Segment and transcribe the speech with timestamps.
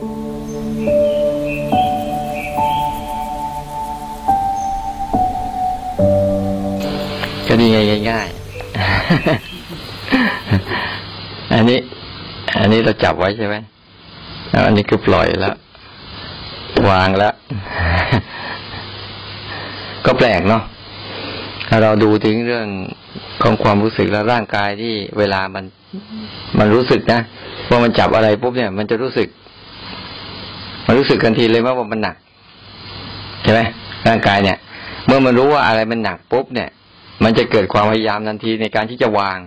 [0.00, 0.04] ก็
[7.60, 7.66] ดี
[8.10, 8.34] ง่ายๆ
[11.54, 11.78] อันนี้
[12.60, 13.56] อันนี้เราจับไว้ใช่ไหม
[14.50, 15.54] แล้วอันนี้คือปล่อยแล้ว
[16.90, 17.34] วางแล้ว
[20.04, 20.62] ก็แปลกเนาะ
[21.68, 22.66] ถ้าเราดูถึงเรื่อง
[23.42, 25.64] ของความรู้สึกแล้วร่างกายที่เวลามัน
[26.58, 27.20] มันรู้สึกนะ
[27.68, 29.28] ว่ามันจับอะไรปุ๊บเนี่ย มันจะรู้สึก
[30.86, 32.16] มันรู้สึกกันทีเลยว่ามันหนัก
[33.42, 33.60] ใช่ไหม
[34.08, 34.58] ร่างกายเนี่ย
[35.06, 36.68] เมื่อมันรู้ว่าอะไรมันหนักปุ๊บเนี่ย
[37.24, 39.38] มันจะเกิดความพยายามทันทีในการที่จะวาง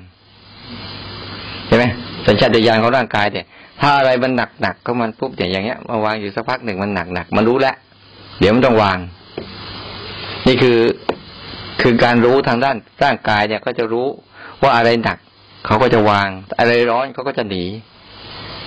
[1.68, 1.84] ใช่ไหม
[2.28, 3.46] สัญชาตญาณของร่างกายเนี่ย
[3.82, 7.76] ถ้าอะไรมันหนักหนักก็มันปุ๊บอย่างเงี้ยมาวางอยู่สักพักหนึ่งมันหนักหนักมันรู้แล้ว
[8.40, 8.98] เดี๋ยวมันต้องวาง
[10.48, 10.80] นี่คือ
[11.82, 14.08] คือการรู้ทางด้านร่างกายเนี่ย ก็จะรู้
[14.62, 15.18] ว่าอะไรหนัก
[15.66, 16.28] เขาก็จะวาง
[16.60, 17.64] อะไรร้อนเขาก็จะหนี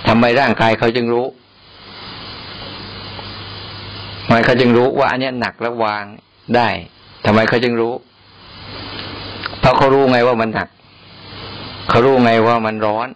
[0.07, 1.25] ทำไมร่างกายเขาจึงรู้
[4.27, 6.03] ทำไมเขาจึงรู้ว่าอันนี้หนักแล้ววาง
[6.55, 6.67] ได้
[7.25, 7.93] ทำไมเขาจึงรู้
[9.59, 10.67] เพราะเขารู้ไงว่ามันหนัก
[11.89, 13.07] เขารู้ไงว่ามันร้อน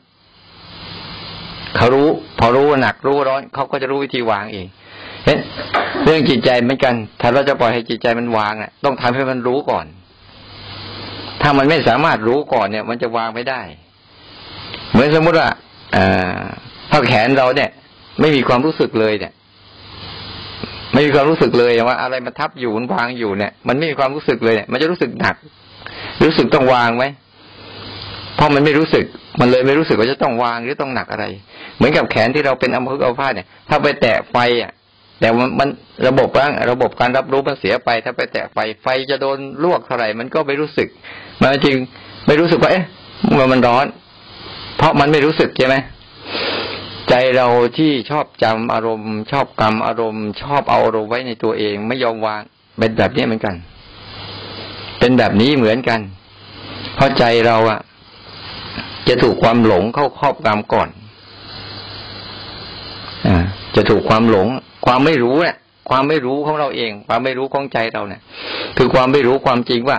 [1.76, 2.08] เขารู้
[2.40, 4.68] พอรู้ว่าหนักรู้ร้อน เขาก็จะรู้วิธีวางเอง
[5.26, 5.38] เห็น
[6.04, 9.86] เรื่องจิตใจเหมือนกัน ถ้าเราจะปล่อยให้จิตใจมันวางอะ ต้องทำให้มันรู้ก่อน
[11.42, 13.62] ถ้ามันไม่สามารถรู้ก่อนเนี่ย มันจะวางไม่ได้
[14.92, 15.50] เหมือนสมมติว่า
[16.92, 17.70] ถ้าแขนเราเนี่ย
[18.20, 19.34] ไม่มีความรู้สึกเลยเนี่ย
[20.94, 25.36] ไม่มีความรู้สึกเลยว่า อะไรมาทับอยู่มันวางอยู่เนี่ย มันไม่มีความรู้สึกเลยเนี่ย มันจะรู้สึกหนัก
[26.24, 27.06] รู้สึกต้องวางไหม
[28.36, 29.06] เพราะมันไม่รู้สึก
[29.40, 31.26] มันเลยไม่รู้สึกว่าจะต้องวางหรือต้องหนักอะไร
[31.78, 34.72] เหมือนกับแขนที่เราเป็นอัมพฤกษ์อัมพาตเนี่ย ถ้าไปแตะไฟอะ
[35.20, 35.70] แต่มันมัน
[36.08, 40.88] ระบบร่างระบบการรับรู้มันเสียไป ถ้าไปแตะไฟไฟจะโดนลวกเท่าไหร่มันก็ไม่รู้สึก
[41.42, 41.78] มันจริง
[42.28, 42.86] ไม่รู้สึกว่าเอ๊ะ
[43.38, 43.86] มันมันร้อน
[44.78, 45.76] เพราะมันไม่รู้สึกใช่ไหม
[47.10, 52.42] ใจเราที่ชอบจำอารมณ์ ชอบกรรมอารมณ์ ชอบเอาอารมณ์ไว้ในตัวเอง ไม่ยอมวาง
[52.80, 53.56] เป็นแบบนี้เหมือนกัน
[55.00, 56.00] เป็นแบบนี้เหมือนกัน
[56.96, 57.80] เพราะใจเราอะ
[59.08, 60.90] จะถูกความหลงเข้าครอบงำก่อน
[63.28, 63.38] อ่า
[63.76, 64.48] จะถูกความหลง
[64.86, 65.58] ความไม่รู้เนี่ย
[65.90, 68.22] ความไม่รู้ของเราเอง ความไม่รู้ของใจเราเนี่ย
[68.78, 69.98] คือความไม่รู้ความจริงว่า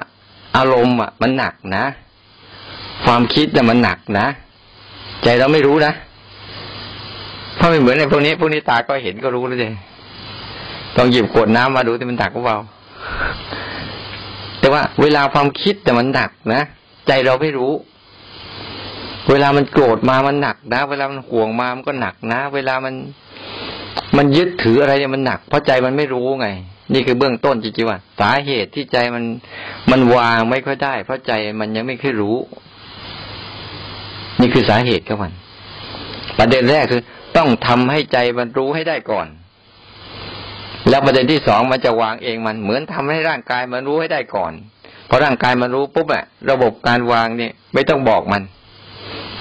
[0.57, 1.85] อารมณ์อะ มันหนักนะ
[3.05, 4.27] ความคิดเนี่ยมันหนักนะ
[5.25, 5.93] ใจเราไม่รู้นะ
[7.63, 9.73] เพราไม่เหมือนในพวกนี้พวกนี้ตาก็เห็นก็รู้แล้วเลย
[10.97, 12.59] ต้องหยิบขวดน้ำมาดูที่มันหนักหรือเปล่า
[14.61, 16.63] แต่ว่าเวลาความคิดแต่มันหนักนะ
[17.07, 17.73] ใจเราไม่รู้
[19.31, 22.95] เวลามันโกรธมามันหนักนะ เวลามันห่วงมามันก็หนักนะ เวลามัน
[24.17, 26.49] มันยึดถืออะไรเนี่ยมันหนัก เพราะใจมันไม่รู้ไง
[26.93, 29.25] นี่คือเบื้องต้นจริงๆว่า สาเหตุที่ใจมัน
[29.91, 32.37] มันวางไม่ค่อยได้ เพราะใจมันยังไม่ค่อยรู้
[34.41, 35.33] นี่คือสาเหตุของมัน
[36.39, 37.03] ประเด็นแรกคือ
[37.37, 39.27] ต้องทำให้ใจมันรู้ให้ได้ก่อน
[40.89, 44.53] แล้วประเด็นที่สองมันจะวางเองมันเหมือนทำให้ร่างกายมันรู้ให้ได้ก่อน
[45.09, 48.43] พอร่างกายมันรู้ปุ๊บอะระบบการวางเนี่ย ไม่ต้องบอกมัน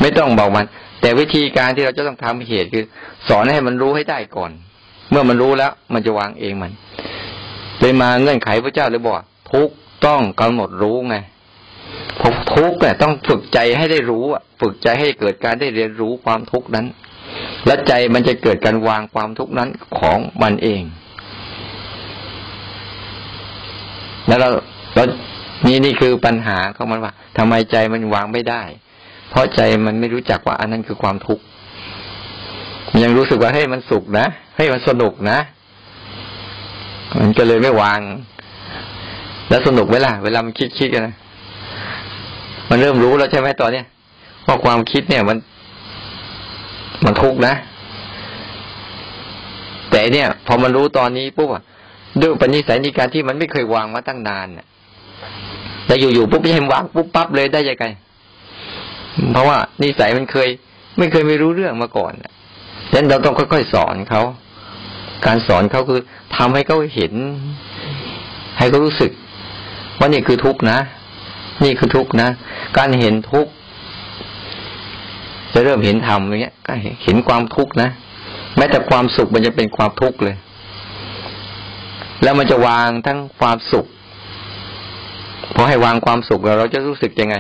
[0.02, 0.66] ไม่ต้องบอกมัน
[1.02, 2.86] แต่วิธีการที่เราจะต้องทำเหตุคือ
[3.28, 4.52] สอนให้มันรู้ให้ได้ก่อน
[5.12, 6.72] เมื่อมันรู้แล้ว มันจะวางเองมัน
[7.80, 9.16] เลยมาเงื่อนไขพระเจ้าเลยบอก
[9.52, 9.70] ทุก
[10.06, 11.16] ต้องกำหนดรู้ไง
[12.22, 12.24] พ
[12.54, 16.86] ทุกเนี่ยต้องฝึกใจให้ได้รู้อะ ฝึกใจให้เกิดการได้เรียนรู้ความทุกข์นั้น
[17.66, 20.82] และใจมันจะเกิดการวางความทุกข์นั้นของมันเอง
[24.28, 24.50] แล้วเรา
[24.96, 25.04] เรา
[25.66, 28.62] นี่นี่คือปัญหาของมันว่าทำไมใจมันวางไม่ได้
[29.30, 31.44] เพราะใจมันไม่รู้จักว่าอันนั้นคือความทุกข์
[32.92, 34.26] มันยังรู้สึกว่าให้ยมันสุขนะ
[34.58, 35.40] ให้ยมันสนุกนะ
[37.20, 38.00] มันก็เลยไม่วาง
[39.50, 41.16] แล้วสนุกไหมล่ะเวลามันคิดคิดกันนะ
[42.70, 43.86] มันเริ่มรู้แล้วใช่ไหมตอนเนี้ย
[44.48, 45.38] ว่าความคิดเนี่ย มัน
[47.06, 47.54] มันทุกข์นะ
[49.92, 51.50] แต่เนี่ย พอมันรู้ตอนนี้ปุ๊บ
[52.22, 54.68] ด้วยปัญญสัยในการที่มันไม่เคยวางมาตั้งนานเนี่ย
[55.86, 57.86] แต่อยู่ๆปุ๊บจะให้วางปุ๊บปั๊บเลยได้ยังไง
[59.32, 60.50] เพราะว่านิสัยมันเคย
[60.98, 62.30] ไม่เคยไม่รู้เรื่องมาก่อนดั
[62.92, 64.22] งนั้นเราต้องค่อยๆสอนเขา
[65.26, 66.00] การสอนเขาคือ
[66.38, 67.14] ทำให้เขาเห็น
[68.58, 69.12] ให้เขารู้สึก
[70.00, 70.80] ว่านี่คือทุกข์นะ
[71.64, 72.30] นี่คือทุกข์นะ
[72.78, 73.52] การเห็นทุกข์
[75.54, 77.90] จะเริ่มเห็นธรรมอย่างเงี้ยก็เห็นความทุกข์นะ
[78.58, 80.36] แม้แต่ความสุขมันจะเป็นความทุกข์เลย
[82.24, 83.86] แล้วมันจะวางทั้งความสุข
[85.56, 87.36] พอให้วางความสุขแล้วเราจะรู้สึกยังไง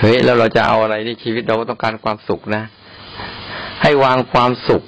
[0.00, 2.62] เฮ้ยแล้วเราจะเอาอะไรในชีวิตเราต้องการความสุขนะ
[3.82, 4.82] ให้วางความสุข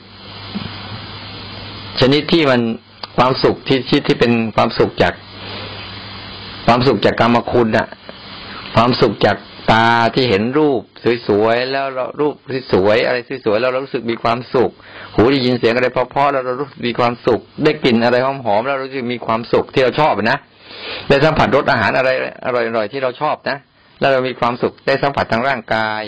[2.01, 2.61] ชนิดที่มัน
[3.17, 5.15] ความสุขที่ที่ที่เป็นความสุขจาก
[6.67, 7.89] ความสุขจากกรรมคุณอะ
[8.75, 9.37] ความสุขจาก
[9.73, 10.81] ตาที่เห็นรูป
[11.29, 12.35] สวยๆแล้วเรารูป
[12.73, 14.71] สวยอะไรสวยๆแล้วเรารู้สึกมีความสุข
[15.15, 20.39] หูได้ยินเสียงอะไรเพราะๆแล้วเรารู้สึกมีความสุข ได้กลิ่นอะไรหอมๆแล้วเรารู้สึกมีความสุขที่เราชอบนะ
[21.09, 22.11] ได้สัมผัสรสอาหารอะไร
[22.45, 23.57] อร่อยๆที่เราชอบนะ
[24.01, 26.03] แล้วเรามีความสุขได้สัมผัสทางร่างกาย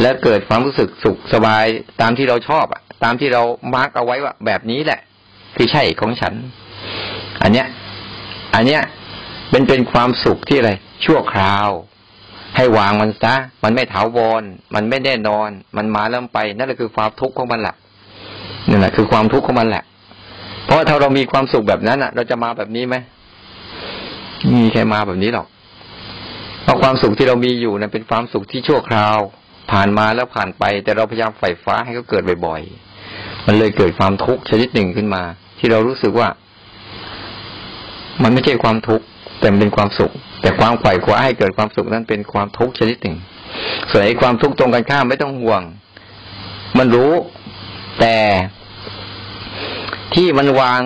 [0.00, 1.66] และเกิดความรู้สึกสุขสบาย
[2.00, 3.42] ตามที่เราชอบอะ ตามที่เรา
[3.74, 5.00] มาร์กเอาไว้ว่าแบบนี้แหละ
[5.56, 6.34] คือใช่ของฉัน
[7.42, 7.66] อันเนี้ย
[8.54, 8.82] อันเนี้ย
[9.50, 10.72] เป็นเป็นความสุขที่อะไร
[11.04, 11.68] ชั่วคราว
[12.56, 13.34] ให้วางมันซะ
[13.64, 14.42] มันไม่ถาวร
[14.74, 17.74] มันไม่แน่นอน มันมาแล้วไป นั่นแหละคือความทุกข์ของมันแหละ
[18.68, 19.84] นั่นแหละคือความทุกข์ของมันแหละ
[20.66, 22.96] เพราะถ้าเรามีความสุขแบบนั้นอะ เราจะมาแบบนี้ไหม
[24.52, 25.46] มีใครมาแบบนี้หรอก
[26.62, 29.18] เพราะความสุขที่เรามีอยู่นั้นเป็นความสุขที่ชั่วคราว
[29.72, 35.22] ผ่านมาแล้วผ่านไป แต่เราพยายามใฝ่ฟ้าให้เขาเกิดบ่อยๆ มันเลยเกิดความทุกข์ชนิดหนึ่งขึ้นมา
[35.58, 36.28] ที่เรารู้สึกว่า
[38.22, 39.04] มันไม่ใช่ความทุกข์
[39.42, 40.12] แต่เป็นความสุข
[40.42, 43.16] แต่ความไขว่คว้าให้เกิดความสุขนั้นเป็นความทุกข์ชนิดหนึ่ง
[43.90, 45.62] ส่วนไอ้ความทุกข์ตรงกันข้ามไม่ต้องห่วง
[46.78, 47.12] มันรู้
[48.00, 48.16] แต่
[50.14, 50.80] ที่มันวาง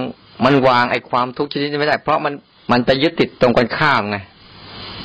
[0.44, 2.32] มันวางไอ้ความทุกข์ชนิดนี้ไม่ได้ เพราะมัน
[2.73, 4.17] มันไปยึดติดตรงกันข้ามไง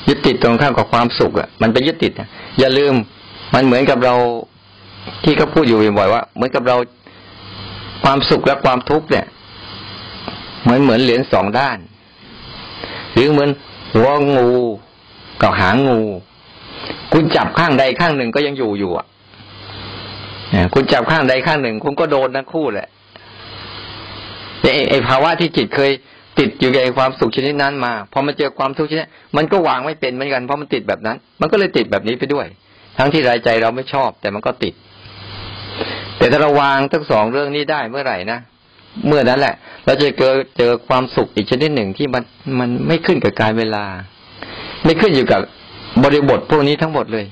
[0.08, 2.12] ยึดติดตรงข้ามกับความสุขอะมันไปยึดติด
[2.58, 2.94] อย่าลืม
[3.54, 4.14] มันเหมือนกับเรา
[5.24, 6.76] ที่เขาพูดอยู่บ่อยว่า เหมือนกับเรา
[8.04, 9.26] ความสุขและความทุกข์เนี่ย
[10.62, 11.78] เหมือนเหมือนเหรียญสองด้าน
[13.14, 13.50] หรือเหมือน
[13.94, 14.48] หัวงู
[15.42, 16.00] กับหางงู
[17.12, 19.06] คุณจับข้างใดข้างหนึ่งก็ยังอยู่อยู่อะ
[20.74, 22.88] คุณจับข้างใดข้างหนึ่ง คุณก็โดนทั้งคู่แหละ
[24.90, 25.90] ไอ้ภาวะที่จิตเคย
[26.38, 29.06] ติดอยู่ในความสุขชนิดนั้นมาพอมาเจอความทุกข์ชนิด
[29.36, 32.46] มันก็วางไม่เป็นเหมือนกันเพราะมันติดแบบนั้น มันก็เลยติดแบบนี้ไปด้วย
[32.98, 34.74] ทั้งที่รายใจเราไม่ชอบ แต่มันก็ติด
[36.18, 38.38] แต่ถ้าเราวางทั้งสองเรื่องนี้ได้เมื่อไหร่นะ
[39.06, 39.54] เมื่อนั้นแหละ
[39.84, 42.22] เราจะเจอเจอความสุขอีกชนิดหนึ่งที่มัน
[42.60, 43.84] มันไม่ขึ้นกับการเวลา
[44.84, 45.40] ไม่ขึ้นอยู่กับ
[46.02, 47.26] บริบทพวกนี้ทั้งหมดเลย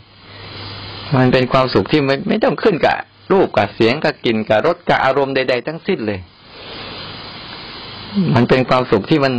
[1.17, 2.97] มันเป็นความสุขที่ไม่ไม่ต้องขึ้นกับ
[3.33, 6.21] รูปกับเสียงกับกลิ่นกับรสกับอารมณ์ใด ๆ ทั้งสิ้นเลย
[8.35, 9.33] มันเป็นความสุขที่มัน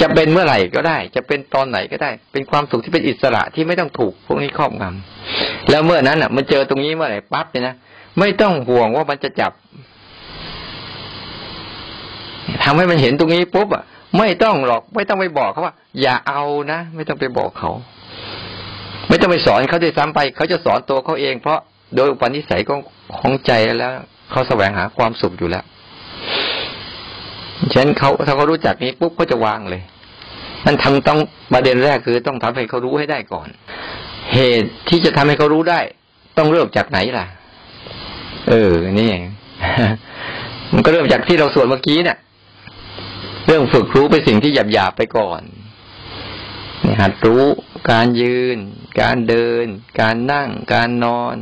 [0.00, 7.74] จะเป็นเมื่อไหร่ก็ได้ จะเป็นตอนไหนก็ได้ เป็นความสุขที่เป็นอิสระที่ไม่ต้องถูกพวกนี้ครอบงำแล้วเมื่อนั้นอะ มันเจอตรงนี้เมื่อไหร่ปั๊บเนี่ยนะ
[8.18, 9.52] ไม่ต้องห่วงว่ามันจะจับ
[12.64, 13.84] ทำให้มันเห็นตรงนี้ปุ๊บอะ
[14.18, 17.70] ไม่ต้องหรอกไม่ต้องไปบอกเขาว่า อย่าเอานะไม่ต้องไปบอกเขา
[19.08, 21.58] ไม่ต้องไปสอนเขาด้วยซ้ำไป เขาจะสอนตัวเขาเอง เพราะ
[21.94, 22.80] โดยอุปนิสัยของ
[23.18, 23.92] ของใจแล้ว
[24.30, 25.64] เขาแสวงหาความสุขอยู่แล้ว
[27.72, 29.82] ฉะนั้นเขาถ้าเขารู้จักนี้ปุ๊บก็จะวางเลย
[30.64, 31.18] นั่นทำต้อง
[31.52, 33.48] ประเด็นแรกคือต้องทำให้เขารู้ให้ได้ก่อน
[34.34, 35.80] เหตุที่จะทำให้เขารู้ได้
[36.38, 37.26] ต้องเริ่มจากไหนล่ะ
[38.48, 39.10] เออ นี่
[40.74, 42.18] มันก็เริ่มจากที่เราสวดเมื่อกี้เนี่ย
[43.56, 45.42] รื่องฝึกรู้ไปสิ่งที่หยาบหยาบไปก่อน
[46.84, 47.44] นหัดรู้
[47.90, 48.56] การยืน
[49.00, 49.66] การเดิน
[50.00, 51.36] การนั่ง การนอน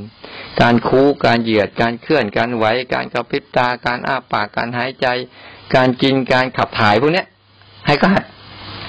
[0.61, 2.65] การคูการเหยียด การเคลื่อน การไหว
[2.95, 5.07] การกระพริบตา การอ้าปาก การหายใจ
[5.75, 7.25] การกิน การขับถ่ายพวกนี้
[7.87, 8.25] ให้ก็หัด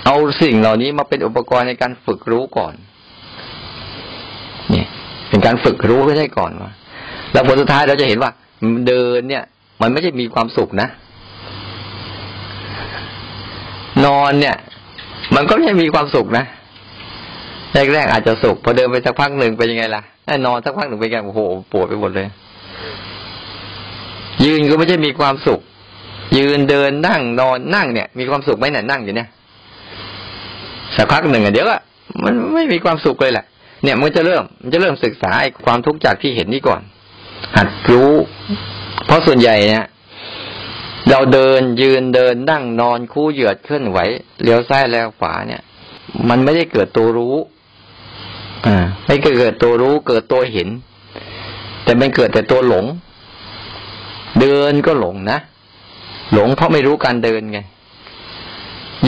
[0.05, 2.73] เอาสิ่งเหล่านี้มาเป็นอุปกรณ์ในการฝึกรู้ก่อน
[4.69, 4.87] เนี่ย
[5.29, 6.71] เป็นการฝึกรู้ให้ได้ก่อนว่า
[7.31, 8.31] แล้วผลสุดท้ายเราจะเห็นว่า
[8.87, 9.43] เดินเนี่ย
[9.81, 10.89] มันไม่ใช่มีความสุขนะ
[14.05, 14.55] นอนเนี่ย
[15.35, 16.45] มันก็ไม่ใช่มีความสุขนะ
[17.93, 20.01] แรกๆอาจจะสุขพอเดินไปสักพักหนึ่งเป็นยังไงล่ะ
[20.45, 21.41] นอนสักพักหนึ่งเป็นไงโอ้โห
[21.71, 22.27] ปวดไปหมดเลย
[24.43, 25.59] ยืนก็ไม่ใช่มีความสุข
[26.37, 29.27] ยืนเดินนั่งนอนนั่งเนี่ย มีความสุขไหมเนี่ยนั่งอยู่เนี่ย
[30.95, 31.81] สักพักหนึ่งอะเดี๋ยวอะ
[32.23, 33.45] มันไม่มีความสุขเลยแหละ
[33.83, 36.81] เนี่ยมันจะเริ่มมันจะเริ่มศึกษาไอ้ความทุกข์จากที่เห็นนี่ก่อน
[37.57, 38.11] หัดรู้
[39.05, 39.85] เพราะส่วนใหญ่เนี่ย
[41.09, 43.97] เราเดินยืนเดินนั่งนอนคู่เหยียดเคลื่อนไหว
[44.43, 45.61] เลี้ยวซ้ายแล้วขวาเนี่ย
[46.29, 47.35] มันไม่ได้เกิดตัวรู้
[48.65, 50.69] อ่า ไม่เกิดตัวรู้ เกิดตัวเห็น
[51.83, 52.85] แต่มันเกิดแต่ตัวหลง
[54.41, 55.39] เดินก็หลงนะ
[56.33, 57.59] หลงเพราะไม่รู้การเดินไง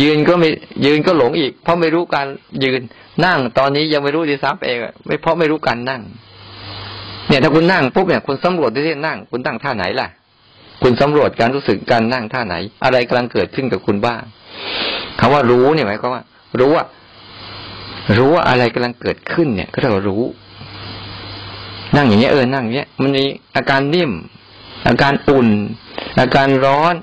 [0.02, 0.50] ยืนก็ไม่
[0.86, 2.28] ยืนก็หลงอีก เพราะไม่รู้การ
[2.64, 2.82] ยืน
[3.26, 6.02] นั่ง ตอนนี้ยังไม่รู้ดีซ้ำเองไม่เพราะไม่รู้การนั่ง
[7.28, 10.08] เนี่ย ถ้าคุณนั่งปุ๊บเนี่ยคุณสำรวจที่นั่ง คุณตั้งท่าไหนล่ะ
[10.82, 14.22] คุณสำรวจการรู้สึกการนั่งท่าไหน อะไรกำลังเกิดขึ้นกับคุณบ้าง
[15.20, 16.24] คำว่ารู้เนี่ยหมายความว่า
[16.60, 16.86] รู้ว่า
[18.18, 20.24] รู้ว่าอะไรกำลังเกิดขึ้นเนี่ย ก็เรียกว่ารู้
[21.96, 23.24] นั่งอย่างเงี้ยเออนั่งอย่างเงี้ย มันมี
[23.56, 24.12] อาการนิ่ม
[24.88, 25.50] อาการอุ่น
[26.20, 26.94] อาการร้อน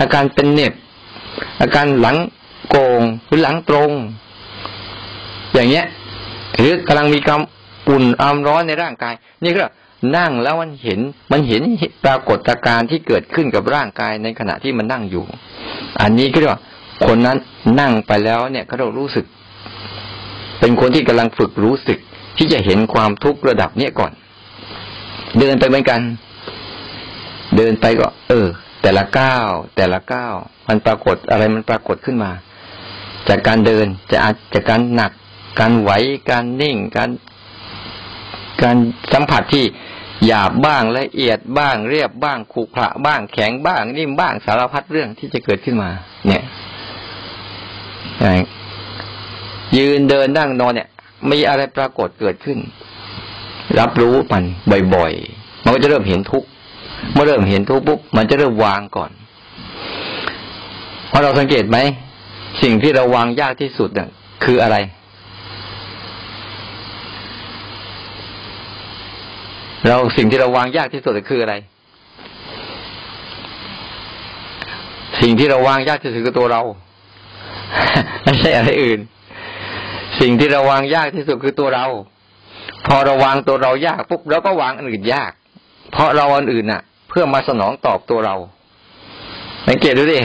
[0.00, 0.72] อาการเป็นเน็บ
[1.60, 2.16] อาการหลัง
[2.68, 3.92] โกงหรือหลังตรง
[5.54, 5.84] อย่างเงี้ย
[6.56, 7.40] หรือกำลังมีความ
[7.88, 9.14] อุ่นอามร้อนในร่างกาย
[9.44, 9.64] นี่ก็
[10.16, 11.00] นั่งแล้วมันเห็น
[11.32, 11.62] มันเห็น
[12.04, 15.24] ปรากฏการณ์ที่เกิดขึ้นกับร่างกายในขณะที่มันนั่งอยู่
[16.00, 16.62] อันนี้ก็เรียกว่า
[17.06, 17.38] คนนั้น
[17.80, 19.26] นั่งไปแล้วเนี่ยเขาเรารู้สึก
[20.60, 21.98] เป็นคนที่กำลังฝึกรู้สึก
[22.38, 24.12] ที่จะเห็นความทุกข์ระดับเนี้ยก่อน
[25.38, 26.00] เดินไปเหมือนกัน
[27.56, 28.46] เดินไปก็ เออ
[28.82, 30.34] แต่ละก้าวแต่ละก้าว
[30.68, 32.30] มันปรากฏอะไรมันปรากฏขึ้นมา
[33.28, 35.12] จากการเดินจะอาจจากการหนัก
[35.60, 35.90] การไหว
[36.30, 37.10] การนิ่งการ
[38.62, 38.76] การ
[39.12, 39.64] สัมผัสที่
[40.26, 45.90] หยาบบ้างละเอียดบ้างเรียบบ้างขรุขระบ้างแข็งบ้างนิ่มบ้างสารพัดเรื่องที่จะเกิดขึ้นมา
[46.26, 46.42] เนี่ย
[49.76, 50.88] ยืนเดินนั่งนอนเนี่ย
[51.30, 52.58] มีอะไรปรากฏเกิดขึ้น
[53.78, 54.44] รับรู้มัน
[54.94, 56.48] บ่อยๆ มันก็จะเริ่มเห็นทุกข์
[57.12, 59.10] เมื่อเริ่มเห็นทุกข์ปุ๊บมันจะเริ่มวางก่อน
[61.08, 61.78] เพราะเราสังเกตไหม
[62.62, 64.08] สิ่งที่เราวางยากที่สุดเนี่ย
[64.44, 64.76] คืออะไร
[69.88, 71.54] เราสิ่งที่เราวางยากที่สุดคืออะไร
[75.20, 76.62] สิ่งที่เราวางยากที่สุดคือตัวเรา
[78.24, 79.00] ไม่ใช่อะไรอื่น
[80.20, 81.86] สิ่งที่เราวางยากที่สุดคือตัวเรา
[82.86, 85.32] พอเราวางตัวเรายากปุ๊บเราก็วางอันอื่นยาก
[85.92, 88.36] เพราะเราอันอื่นน่ะ เพื่อมาสนองตอบตัวเรา
[89.68, 90.20] สังเกตดูดิ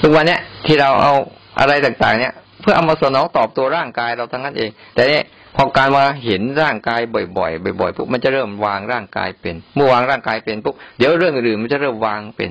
[0.00, 1.12] ทุกวันเนี้ยที่เราเอา
[1.60, 5.24] อะไรต่างๆ เนี่ย เพื่อเอามาสนองตอบตัวร่างกายเราทั้งนั้นเอง แต่เนี่ย
[5.56, 12.50] พอการมาเห็นร่างกายบ่อยๆบ่อยๆปุ๊บมันจะเริ่มวางร่างกายเป็น เมื่อวางร่างกายเป็นปุ๊บเดี๋ยวเรื่องอื่นมันจะเริ่มวางเป็น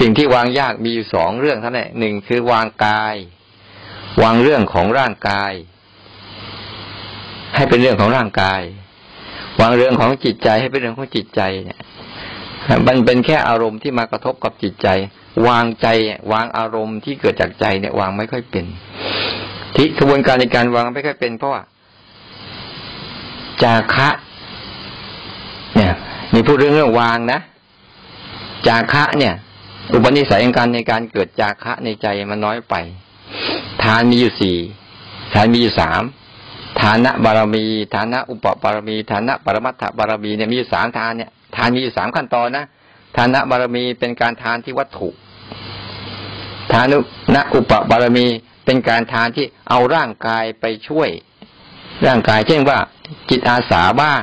[0.00, 3.14] สิ่งที่วางยากมีอยู่สองเรื่องเท่านั้นหนึ่งคือวางกาย
[4.22, 5.52] วางเรื่องของร่างกาย
[7.54, 8.62] ให้เป็นเรื่องของร่างกาย
[9.60, 11.80] วางเรื่องของจิตใจให้เป็นเรื่องของจิตใจเนี่ย
[12.86, 14.88] มันเป็นแค่อารมณ์ที่มากระทบกับจิตใจ
[15.48, 15.86] วางใจ
[16.32, 18.64] วางอารมณ์ที่เกิดจากใจเนี่ยวางไม่ค่อยเป็น
[19.74, 21.62] ที่กระบวนการในการวางไม่ค่อยเป็นเพราะว่า
[23.62, 24.08] จาคะ
[25.76, 25.92] เนี่ย
[26.34, 27.40] มีพูดเรื่องเรื่องวางนะ
[28.66, 29.34] จาคะ เนี่ย
[29.92, 32.74] อุปนิสัยของการในการเกิดจาคะในใจมันน้อยไป
[33.82, 34.56] ทานมีอยู่สี่
[35.34, 36.02] ทานมีอยู่สาม
[36.82, 42.64] ฐานะบารมี ฐานะอุปบารมี ฐานะปรมัตถบารมีเนี่ยมีอยู่สามทานเนี่ยทานมีอยู่สามขั้นตอนนะ
[43.16, 45.08] ฐานะบารมีเป็นการทานที่วัตถุ
[46.72, 46.98] ฐานุ
[47.34, 48.26] ณอุปบารมี
[48.64, 51.08] เป็นการทานที่เอาร่างกายไปช่วย
[52.06, 52.78] ร่างกายเช่นว่า
[53.30, 54.22] จิตอาสาบ้าง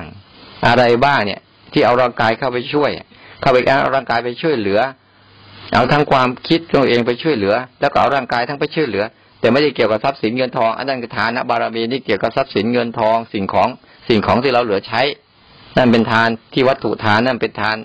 [0.67, 1.41] อะไรบ้างเนี่ย
[1.73, 2.89] ที่เอาร่างกายเข้าไปช่วย
[3.41, 4.79] เข้าไปเอาร่างกายไปช่วยเหลือ
[5.73, 9.03] เอาทั้งความคิดตัวเองไปช่วยเหลือ แล้วก็เอาร่างกายทั้งไปช่วยเหลือ
[9.39, 13.69] แต่ไม่ได้เกี่ยวกับทรัพย์สินเงินทองอันนั้นคือทานบารมีนี่เกี่ยวกับทรัพย์สินเงินทอง สิ่งของ
[14.07, 15.01] สิ่งของที่เราเหลือใช้
[15.77, 17.77] นั่นเป็นทานที่วัตถุทานนั่นเป็นทาน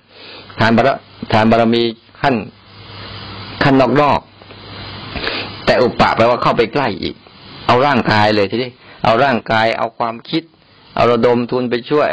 [0.61, 0.89] ทานบาร
[1.33, 1.83] ทานบารมี
[2.21, 2.35] ขั้น
[3.63, 4.21] ขั้นนอกนอก
[5.67, 7.15] แต่อุปะแปลว่าเข้าไปใกล้อีก
[7.67, 8.71] เอาร่างกายเลยทีนี้
[9.05, 10.43] เอาร่างกายเอาความคิด
[10.97, 12.09] เอาระดมทุนไปช่วย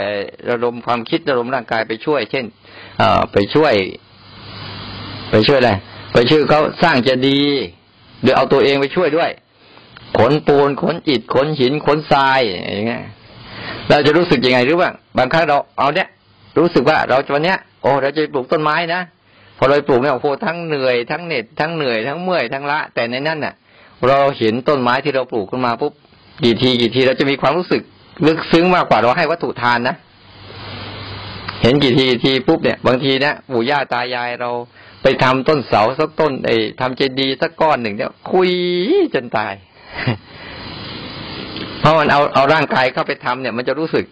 [0.49, 2.45] ระดมความคิดระดมร่างกายไปช่วย เช่น
[2.97, 3.73] เอไปช่วย
[5.31, 5.71] ไปช่วยอะไร
[6.13, 7.39] ไปช่วยเขาสร้างจะดี
[8.21, 9.29] หรือเอาตัวเองไปช่วยด้วย
[10.17, 12.39] ขนปูนขนอิฐขนหินขนทราย
[12.75, 13.03] อย่างเงี้ย
[13.89, 16.07] เราจะรู้สึกยังไงรือว่าบางครั้งเราเอาเนี้ย
[16.57, 19.01] รู้สึกว่าเราวันเนี้ยโอ้เราจะปลูกต้นไม้นะ
[19.61, 23.53] อเราปลูกเนี่ยโอ้โหทั้งเหนื่อยทั้งเหน็ดทั้งเหนื่อยทั้งเมื่อยทั้งละ แต่ในนั้นน่ะ
[24.07, 25.93] เราเห็นต้นไม้ที่เราปลูกขึ้นมาปุ๊บ
[26.43, 27.81] กี่ทีกี่ทีเราจะมีความรู้สึก
[28.27, 29.95] ลึกซึ้งมากกว่าเราให้วัตถุทานนะ
[31.61, 34.51] เห็นกี่ทีกี่ทีปุ๊บเนี่ยบางทีเนี่ยปู่ย่าตายายเรา
[35.03, 38.49] ไปทำต้นเสาสักต้นไอ้ทำเจดีย์สักก้อนหนึ่งเนี่ยคุย
[39.13, 39.53] จนตาย
[41.79, 44.05] เพราะมันเอาเอาร่างกายเข้าไปทำเนี่ย มันจะรู้สึก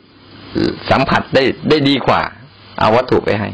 [0.91, 2.22] สัมผัสได้ได้ดีกว่า
[2.79, 3.50] เอาวัตถุไปให้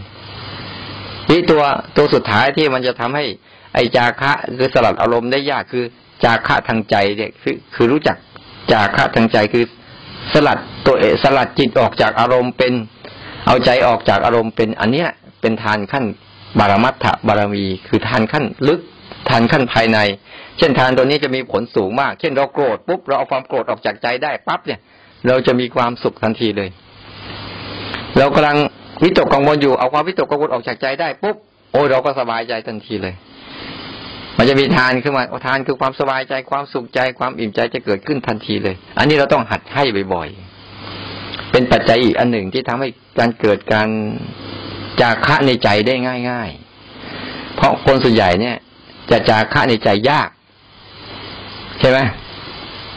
[1.30, 1.64] นี่ตัว
[1.98, 3.26] ตัวสุดท้ายที่มันจะทำให้
[3.74, 5.84] ไอจาคะคือสลัดอารมณ์ได้ยากคือ
[6.24, 8.18] จาคะทางใจเนี่ยคือคือรู้จัก
[8.72, 9.66] จาคะทางใจคือ
[10.34, 12.74] สลัดตัวเอสลัดจิตออกจากอารมณ์เป็น
[13.48, 15.10] เอาใจออกจากอารมณ์เป็น อันเนี้ย
[15.42, 16.06] เป็นทานขั้น
[16.60, 18.80] บารมัตถบารมี คือทานขั้นลึก
[19.30, 20.00] ทานขั้นภายใน
[20.58, 24.80] เช่นทานตัวนี้จะมีผลสูงมาก เช่นเราโกรธปุ๊บเราเอาความโกรธออกจากใจได้ปั๊บเนี่ย
[25.28, 26.70] เราจะมีความสุขทันทีเลย
[28.18, 28.58] เรากำลัง
[29.04, 31.36] วิตกกังวลอยู่เอาความวิตกกังวลออกจากใจได้ปุ๊บ
[31.72, 33.16] โอ้เราก็สบายใจทันทีเลย
[34.38, 39.84] มันจะมีทานขึ้นมาทานคือความสบายใจความสุขใจความอิ่มใจจะเกิดขึ้นทันทีเลย อันนี้เราต้องหัดให้
[40.14, 42.88] บ่อยๆ เป็นปัจจัยอีกอันหนึ่งที่ทำให้
[43.20, 43.90] การเกิดการ
[45.02, 45.94] จาคะในใจได้
[46.30, 46.50] ง่าย
[47.02, 48.56] ๆ เพราะคนส่วนใหญ่เนี่ย
[49.12, 50.30] จะจาคะในใจยาก
[51.80, 52.00] ใช่ไหม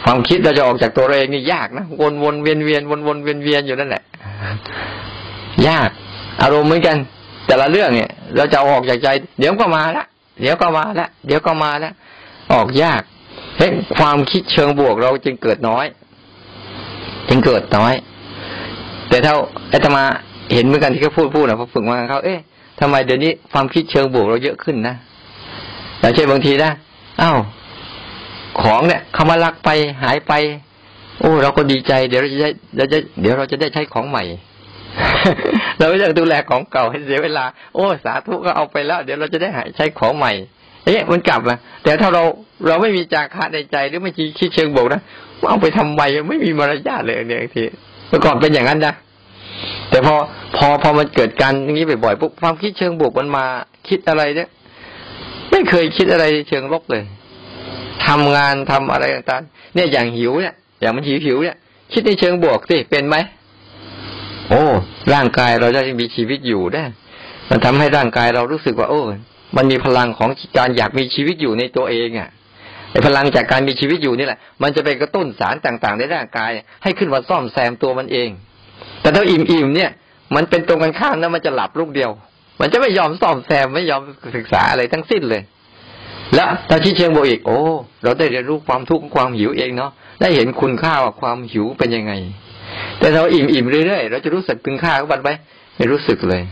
[0.04, 4.02] ความคิดเราจะออกจากตัวเราเองนี่ยากนะวนวนเวียนเวียนวนวนเวียนเวียนอยู่นั่นแหละ
[5.68, 5.88] ยาก
[6.42, 6.96] อารมณ์เหมือนกัน
[7.46, 10.04] แต่ละเรื่องเนี่ย เราจะออกจากใจ เดี๋ยวก็มาละ
[10.40, 11.92] เดี๋ยวก็มาละเดี๋ยวก็มาละ
[12.52, 13.02] ออกยาก
[13.58, 15.86] เฮ้ความคิดเชิงบวกเราจึงเกิดน้อย
[17.28, 17.94] จึงเกิดน้อย
[19.08, 19.36] แต่เท่า
[19.72, 20.04] อาตมา
[20.52, 22.38] เห็นเหมือนกันที่เขาพูดพูดนะพอฝึกมาเขาเอ๊ะ
[22.80, 24.94] ทำไมเดี๋ยวนี้ความคิดเชิงบวกเราเยอะขึ้นนะ
[26.00, 26.70] อย่างเช่นบางทีนะ
[27.22, 27.38] อ้าว
[28.60, 29.70] ของเนี่ยเขามาลักไป
[30.02, 30.32] หายไป
[31.20, 34.22] โอ้ เราก็ดีใจ เดี๋ยวเราจะได้เราจะเดี๋ยวเราจะได้ใช้ของใหม่
[35.78, 40.32] เราไม่ต้องดูแลของเก่าให้เสียเวลา โอ้ สาธุก็เอาไปแล้ว เดี๋ยวเราจะได้หาใช้ของใหม่
[40.84, 42.22] เอ๊ะมันกลับมาแต่ถ้าเรา
[42.66, 45.00] เราไม่มีจาคะในใจหรือไม่คิดเชิงบวกนะ
[45.48, 47.64] เอาไปทำไมไม่มีมารยาทเลยเนี่ยที
[48.08, 48.94] เมื่อก่อนเป็นอย่างนั้นนะ
[49.90, 50.14] แต่พอ
[50.56, 53.44] พอพอมันเกิดการอย่างนี้บ่อยๆปุ๊บความคิดเชิงบวกมันมา
[53.88, 54.48] คิดอะไรเนี่ย
[55.50, 57.02] ไม่เคยคิดอะไรเชิงลบเลย
[58.06, 61.56] ทำงานทำอะไรต่างๆเนี่ยอย่างหิวเนี่ย อย่างมันหิวหิวเนี่ย
[61.92, 63.16] คิดในเชิงบวกสิเป็นไหม
[64.50, 64.62] โอ้
[65.14, 66.84] ร่างกายเราจะมีชีวิตอยู่ได้
[67.50, 69.02] มันทำให้ร่างกายเรารู้สึกว่า โอ้
[69.56, 72.28] มันมีพลังของการอยากมีชีวิตอยู่ในตัวเองอะ
[72.92, 76.50] ไอ้พลังจากการมีชีวิตอยู่นี่แหละ มันจะไปกระตุ้นสารต่างๆ ในร่างกาย
[76.82, 78.30] ให้ขึ้นมาซ่อมแซมตัวมันเอง
[79.00, 79.90] แต่ถ้าอิ่มๆเนี่ย
[80.34, 82.10] มันเป็นตรงกันข้ามนะมันจะหลับลูกเดียว
[82.60, 84.02] มันจะไม่ยอมซ่อมแซมไม่ยอม
[84.36, 85.42] ศึกษาอะไรทั้งสิ้นเลย
[86.34, 87.60] แล้วถ้าที่เชียงบอกอีกโอ้
[88.02, 89.90] เราได้เรียนรู้ความทุกข์ความหิวเองเนาะ
[90.20, 92.12] ได้เห็นคุณค่าว่าความหิวเป็นยังไง
[92.98, 95.30] แต่เราอิ่มๆเรื่อยๆเราจะรู้สึกคุณค่าของมันไหม
[95.76, 96.42] ไม่รู้สึกเลย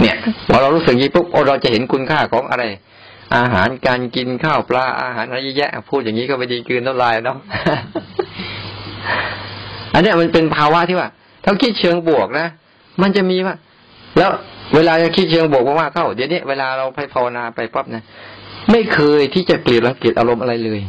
[0.00, 0.16] เนี่ย
[0.48, 2.64] พอเรารู้สึกอย่างนี้ปุ๊บเราจะเห็นคุณค่าของอะไร
[3.36, 7.38] อาหารการกินข้าวปลาอาหารอะไรแยะพูดอย่างนี้ก็ไม่ดีกืนน้ำลายเนาะ
[9.94, 11.08] อันนี้มันเป็นภาวะที่ว่า
[11.44, 12.46] ถ้าคิดเชิงบวกนะ
[13.02, 13.56] มันจะมีว่า
[14.18, 14.30] แล้ว
[14.74, 18.02] เวลาจะคิดเชิงบวกมากๆเข้าเดี๋ยวนี้เวลาเราไปภาวนาไปปั๊บนะ
[18.70, 20.80] ไม่เคยที่จะเกลียดรังเกียจอารมณ์อะไรเลย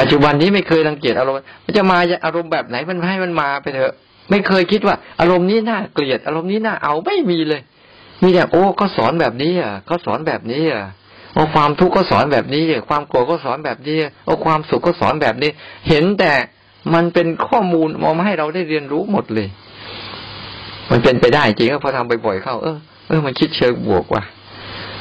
[0.00, 3.94] ปัจจุบันนี้ไม่เคยรังเกียจอารมณ์มันจะมาอารมณ์แบบไหนมันให้มันมาไปเถอะ
[4.30, 7.60] ไม่เคยคิดว่า อารมณ์นี้น่าเกลียด อารมณ์นี้น่าเอาไม่มีเลย
[8.22, 10.82] มีแต่โอ้ก็สอนแบบนี้อะเขาสอนแบบนี้อะ
[11.34, 15.50] โอ้ความทุกข์ก็สอนแบบนี้ ความโกรธก็สอนแบบนี้โอ้ความสุขก็สอนแบบนี้
[15.88, 16.32] เห็นแต่
[16.94, 19.48] มันเป็นข้อมูลมองมาให้เราได้เรียนรู้หมดเลย
[20.90, 22.78] มันเป็นไปได้จริงก็พอทำบ่อยๆเข้า เออ
[23.08, 24.22] เออมันคิดเชิงบวกว่ะ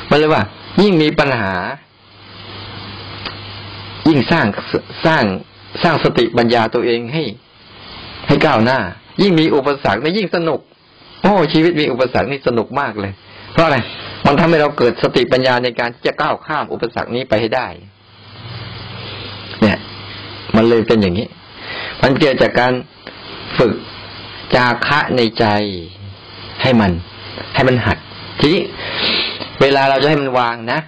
[0.10, 0.44] มันเลยว่า
[0.82, 1.54] ยิ่งมีปัญหา
[4.10, 4.46] ยิ่งสร้าง
[5.06, 5.24] สร้าง
[5.84, 7.24] สร้างสติปัญญาตัวเองให้
[8.28, 8.80] ให้ก้าวหน้า
[9.22, 10.60] ยิ่งมีอุปสรรคไม่ยิ่งสนุก
[11.22, 13.14] โอ้ชีวิตมีอุปสรรคนี่สนุกมากเลย
[13.54, 13.78] เพราะอะไร
[14.26, 17.68] มันทำให้เราเกิดสติปัญญาในการจะก้าวข้ามอุปสรรคนี้ไปให้ได้
[19.62, 19.78] เนี่ย
[20.56, 21.28] มันเลยเป็นอย่างนี้
[22.04, 22.74] มันเกิดจากการ
[23.58, 23.74] ฝึก
[24.56, 25.46] จาคะในใจ
[26.62, 26.92] ให้มัน
[27.56, 27.98] ให้มันหัด
[28.40, 28.64] ทีนี้
[29.62, 30.80] เวลาเราจะให้มันวางนะ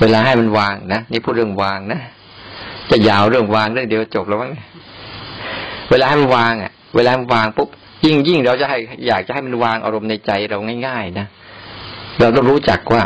[0.00, 2.00] เวลาให้มันวางนะนี่พูดเรื่องวางนะ
[2.90, 4.52] จะยาวเรื่องวางเรื่องเดียวจบแล้วมั้ง
[5.90, 7.68] เวลาให้มันวางอะ เวลามันวางปุ๊บ
[8.04, 11.26] ยิ่งยิ่งเราจะให้อยากจะให้มันวางอารมณ์ในใจเราง่าย ๆ นะ
[12.20, 13.02] เราต้องรู้จักว่า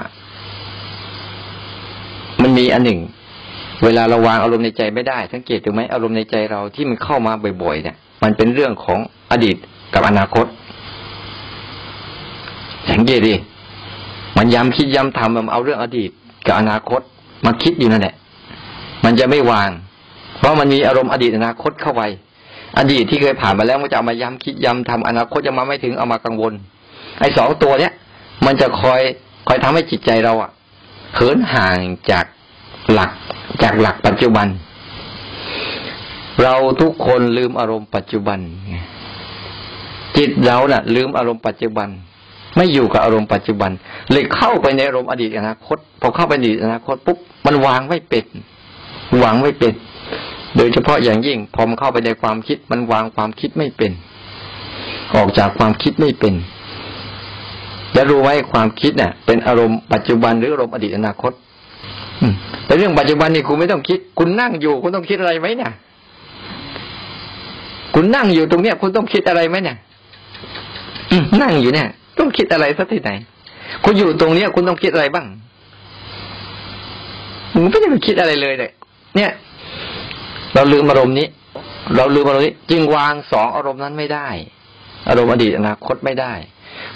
[2.42, 3.00] มันมีอันหนึ่ง
[3.84, 8.98] เวลาเราวางอารมณ์ในใจไม่ได้ สังเกตดูไหมอารมณ์ในใจเราที่มันเข้ามาบ่อยๆ เนี่ย มันเป็นเรื่องของ
[9.32, 9.56] อดีต
[9.94, 10.46] กับอนาคต
[12.90, 13.34] สังเกตดิ
[14.36, 16.10] มันย้ำคิดย้ำทำมันเอาเรื่องอดีต
[16.46, 17.00] กับอนาคต
[17.46, 18.14] มาคิดอยู่นั่นแหละ
[19.04, 19.70] มันจะไม่วาง
[20.38, 22.02] เพราะมันมีอารมณ์อดีตอนาคตเข้าไป
[22.78, 26.52] อดีตที่เคยผ่านมาแล้วมันจะมาย้ำคิดย้ำทำอนาคตจะมาไม่ถึงเอามากังวล
[27.20, 27.92] ไอ้สองตัวเนี้ย
[28.46, 29.00] มันจะคอย
[29.48, 30.50] คอยทำให้จิตใจเราอะ
[31.14, 31.78] เหินห่าง
[32.10, 32.26] จาก
[32.92, 33.10] หลัก
[33.62, 34.46] จากหลักปัจจุบัน
[36.42, 38.38] เราทุกคนลืมอารมณ์ปัจจุบัน
[40.16, 41.88] จิตเราเน่ะ ลืมอารมณ์ปัจจุบัน
[42.56, 43.70] ไม่อยู่กับอารมณ์ปัจจุบัน
[44.12, 48.24] เลยเข้าไปในอารมณ์อดีตอนาคต พอเข้าไปในอดีตอนาคตปุ๊บมันวางไม่เป็น
[49.22, 49.72] วางไม่เป็น
[50.56, 53.92] โดยเฉพาะอย่างยิ่งพอมเข้าไปในความคิด มันวางความคิดไม่เป็น
[55.14, 56.34] ออกจากความคิดไม่เป็น
[57.94, 61.32] จะรู้ไว้ความคิดเนี่ยเป็นอารมณ์ปัจจุบันหรืออารมณ์อดีตอนาคต
[62.66, 65.72] แต่เรื่องปัจจุบันนี่คุณไม่ต้องคิด คุณนั่งอยู่ คุณต้องคิดอะไรไหมเนี่ย
[67.94, 69.76] คุณนั่งอยู่ตรงเนี้ย คุณต้องคิดอะไรไหมเนี่ย
[71.42, 73.10] นั่งอยู่เนี่ย ต้องคิดอะไรสักที่ไหน
[73.84, 75.26] คุณอยู่ตรงเนี้ย คุณต้องคิดอะไรบ้าง
[77.52, 78.72] คุณไม่ได้ไปคิดอะไรเลยเนี่ย
[79.16, 79.30] เนี่ย
[80.54, 81.26] เราลืมอารมณ์นี้
[81.96, 84.28] เราลืมอารมณ์นี้ จึงวางสองอารมณ์นั้นไม่ได้
[85.08, 86.32] อารมณ์อดีตอนาคตไม่ได้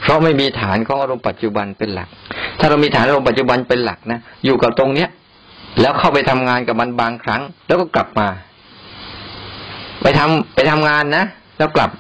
[0.01, 2.09] เพราะไม่มีฐานของอารมณ์ปัจจุบันเป็นหลัก
[2.59, 5.09] ถ้าเรามีฐานอารมณ์ปัจจุบันเป็นหลักนะอยู่กับตรงเนี้ย
[5.81, 8.29] แล้วเข้าไปทำงานกับมันบางครั้ง แล้วก็กลับมา
[10.03, 11.25] ไปทำไปทำงานนะ
[11.59, 11.91] แล้วกลับ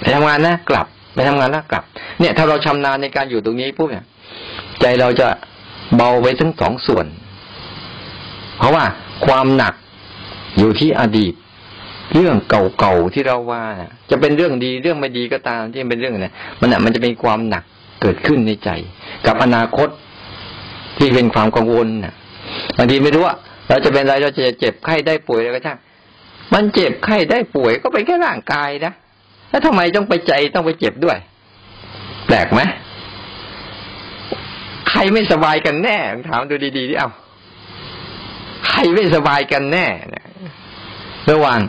[0.00, 0.86] ไปทำงานนะกลับ
[1.28, 1.84] ทำงานแล้วกลับ
[2.20, 4.04] เนี่ยถ้าเราชำนาญในการอยู่ตรงนี้ปุ๊บเนี่ย
[4.80, 5.28] ใจเราจะ
[5.96, 7.06] เบาไปทั้งสองส่วน
[8.58, 8.84] เพราะว่า
[9.26, 9.74] ความหนัก
[10.58, 11.34] อยู่ที่อดีต
[12.14, 13.64] เรื่องเก่าๆที่เราว่า
[14.10, 17.64] จะเป็นเรื่องดีเรื่องไม่ดีก็ตามที่เป็นเรื่องเนี่ยมันอะมันจะเป็นความหนัก
[18.02, 18.70] เกิดขึ้นในใจ
[19.26, 19.88] กับอนาคต
[20.98, 22.14] ที่เป็นความกังวลน่ะ
[22.76, 23.34] บางทีไม่รู้ว่า
[23.68, 25.78] เราจะเป็นอะไรเราจะเจ็บไข้ได้ป่วยอะไรก็ช่าง
[26.54, 28.92] มันเจ็บไข้ได้ป่วยก็เป็นแค่ร่างกายนะ
[29.50, 31.16] แล้วทำไมต้องไปใจต้องไปเจ็บด้วย
[32.26, 32.60] แปลกไหม
[34.88, 35.96] ใครไม่สบายกันแน่
[36.28, 37.10] ถามดูดีๆดิเอา
[38.68, 39.86] ใครไม่สบายกันแน่
[41.30, 41.60] ระหว่าง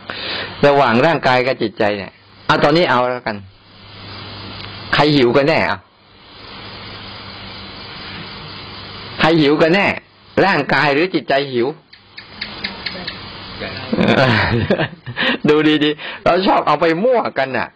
[0.67, 2.12] ระหว่างร่างกายกับจิตใจเนี่ย
[2.46, 3.36] เอาตอนนี้เอาแล้วกัน
[4.94, 5.80] ใครหิวกันแน่อะ
[9.20, 9.86] ใครหิวกันแน่
[10.46, 11.67] ร่างกายหรือจิตใจหิว
[15.50, 17.67] ดูดีๆเราชอบเอาไปมั่วกันน่ะ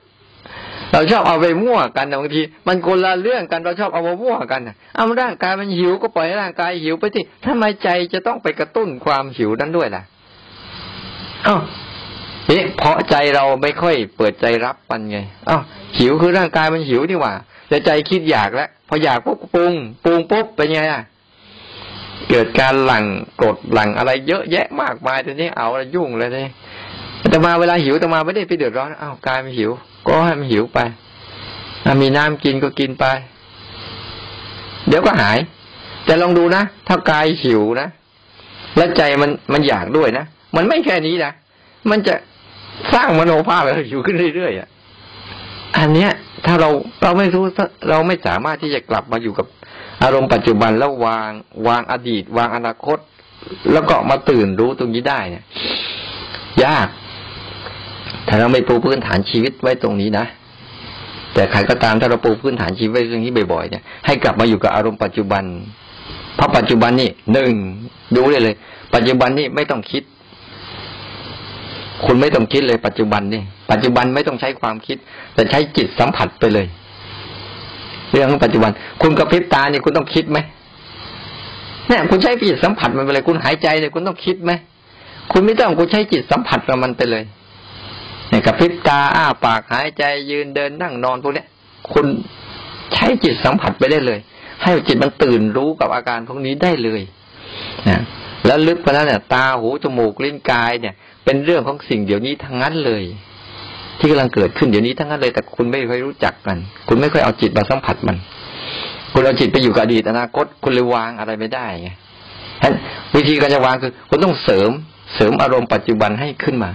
[0.91, 10.03] เราชอบเอาไปมั่วกันบางที มันคนละเรื่องกันเราชอบเอามามั่วกันนะเอาร่างกายมันหิวก็ปล่อยร่างกายหิวไปที่ทำไมใจจะต้องไปกระตุ้นความหิวนั้นด้วยล่ะ
[11.47, 11.59] อ้าว
[12.49, 15.17] นี่เพราะใจเราไม่ค่อยเปิดใจรับมันไง
[15.49, 15.61] อ้าว
[15.97, 17.33] หิวคือร่างกายมันหิวนี่หว่า
[17.67, 21.01] แต่ใจคิดอยากแล้วพออยากปุ๊บปรุงปรุงปุ๊บเป็นไงอะ
[22.35, 23.05] กิดการหลัง
[23.41, 26.49] กรดหลังอะไรเยอะแยะมากมายทีนี้เอาอะไรยุ่งเลยเนี่ย
[27.29, 29.71] แต่มาเวลาหิวแต่มาไม่ได้ไปเดือดร้อนอ้าวกายมันหิว
[30.07, 30.79] ก็ให้มันหิวไป
[32.01, 33.05] มีน้ำกินก็กินไป
[34.87, 35.37] เดี๋ยวก็หาย
[36.05, 37.87] แต่ลองดูนะถ้ากายหิวนะ
[38.77, 41.31] แล้วใจมันมันอยากด้วยนะมันไม่แค่นี้นะ
[41.89, 42.15] มันจะ
[42.93, 44.67] สร้างมโนภาพอะไรอยู่ขึ้นเรื่อยๆอะ
[45.77, 46.11] อันเนี้ย
[46.45, 46.69] ถ้าเรา
[47.03, 47.43] เราไม่รู้
[47.89, 49.45] เราไม่สามารถที่จะกลับมาอยู่กับ
[50.03, 51.31] อารมณ์ปัจจุบันแล้ววาง
[51.67, 52.97] วางอดีต วางอนาคต
[53.71, 55.43] แล้วก็มาตื่นรู้ตรงนี้ได้เนี่ย
[56.63, 56.88] ยาก
[58.27, 60.25] ถ้าเราไม่ปูพื้นฐานชีวิตไว้ตรงนี้นะ
[61.34, 65.43] แต่ใครก็ตามถ้าเราปูพื้นฐานชีวิตตรงนี้บ่อยๆเนี่ยให้กลับมาอยู่กับอารมณ์ปัจจุบัน
[66.36, 67.53] เพราะปัจจุบันนี่หนึ่ง
[68.15, 68.55] ดูเลยเลย
[68.95, 70.03] ปัจจุบันนี่ไม่ต้องคิด
[72.05, 74.97] คุณไม่ต้องคิดเลย ปัจจุบันนี่ปัจจุบันไม่ต้องใช้ความคิด
[75.36, 76.67] แต่ใช้จิตสัมผัสไปเลย
[78.15, 80.38] เรื่องของปัจจุบัน คุณกระพริบตาเนี่ยคุณต้องคิดไหม
[81.88, 84.51] เนี่ยคุณใช้จิตสัมผัสมันไปเลย คุณหายใจเนี่ยคุณต้องคิดไหม
[85.32, 87.23] คุณไม่ต้องคุณใช้จิตสัมผัสกับมันไปเลย
[88.30, 91.47] เนี่ยกระพริบตาอ้าปากหายใจยืนเดินนั่งนอนพวกเนี้ย
[91.93, 92.06] คุณ
[92.93, 94.19] ใช้จิตสัมผัสไปได้เลย
[94.63, 97.01] ให้จิตมันตื่นรู้กับอาการพวกนี้ได้เลย
[97.89, 98.01] นะ
[98.45, 100.93] แล้วลึกไปแล้วเนี่ย ตาหูจมูกลิ้นกายเนี่ย
[101.25, 103.04] เป็นเรื่องของสิ่งเดี๋ยวนี้ทั้งนั้นเลย
[103.99, 108.17] ที่กำลังเกิดขึ้นเดี๋ยวนี้ทั้งนั้นเลยแต่คุณไม่ค่อยรู้จักมัน คุณไม่ค่อยเอาจิตมาสัมผัสมัน
[109.13, 111.89] คุณเอาจิตไปอยู่กับอดีตอนาคต คุณเลยวางอะไรไม่ได้ไง
[113.15, 114.69] วิธีการจะวางคือ คุณต้องเสริม
[115.15, 116.71] เสริมอารมณ์ปัจจุบันให้ขึ้นมา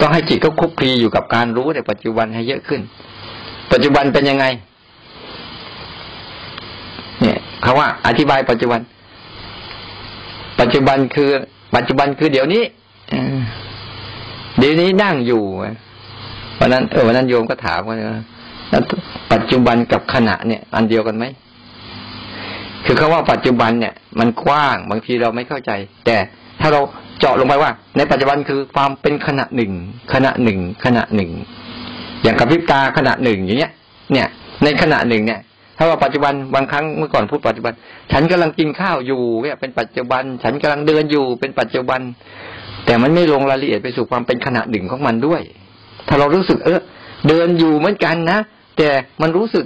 [0.00, 2.80] ต้องให้จิตก็คุกคีอยู่กับการรู้ในปัจจุบันให้เยอะขึ้น
[3.72, 4.44] ปัจจุบันเป็นยังไง
[7.20, 8.80] เนี่ยเขาว่า อธิบายปัจจุบัน
[10.60, 11.30] ปัจจุบันคือ
[11.74, 12.62] ปัจจุบันคือเดี๋ยวนี้
[14.58, 15.42] เดี๋ยวนี้นั่งอยู่
[16.60, 17.96] วันนั้นเออวันนั้นโยมก็ถามว่า
[19.32, 21.24] ปัจจุบันกับขณะเนี่ย อันเดียวกันไหม
[22.86, 25.70] คือเขาว่าปัจจุบันเนี่ย มันกว้างบางทีเราไม่เข้าใจ
[26.06, 26.16] แต่
[26.60, 26.80] ถ้าเรา
[27.18, 29.72] เจาะลงไปว่า ในปัจจุบันคือความเป็นขณะหนึ่ง
[30.12, 31.30] ขณะหนึ่ง ขณะหนึ่ง
[32.22, 33.72] อย่างกระพริบตาขณะหนึ่งอย่างเงี้ย
[34.12, 34.26] เนี่ย
[34.64, 35.40] ในขณะหนึ่งเนี่ย
[35.78, 37.72] ถ้าว่าปัจจุบันบางครั้งเมื่อก่อนพูดปัจจุบัน
[38.12, 42.00] ฉันกำลังกินข้าวอยู่เนี่ยเป็นปัจจุบัน ฉันกำลังเดินอยู่เป็นปัจจุบัน
[42.86, 45.42] แต่มันไม่ลงรายละเอียดไปสู่ความเป็นขณะหนึ่งของมันด้วย
[46.08, 46.80] ถ้าเรารู้สึก เออ
[47.28, 48.38] เดินอยู่เหมือนกันนะ
[48.78, 48.88] แต่
[49.22, 49.64] มันรู้สึก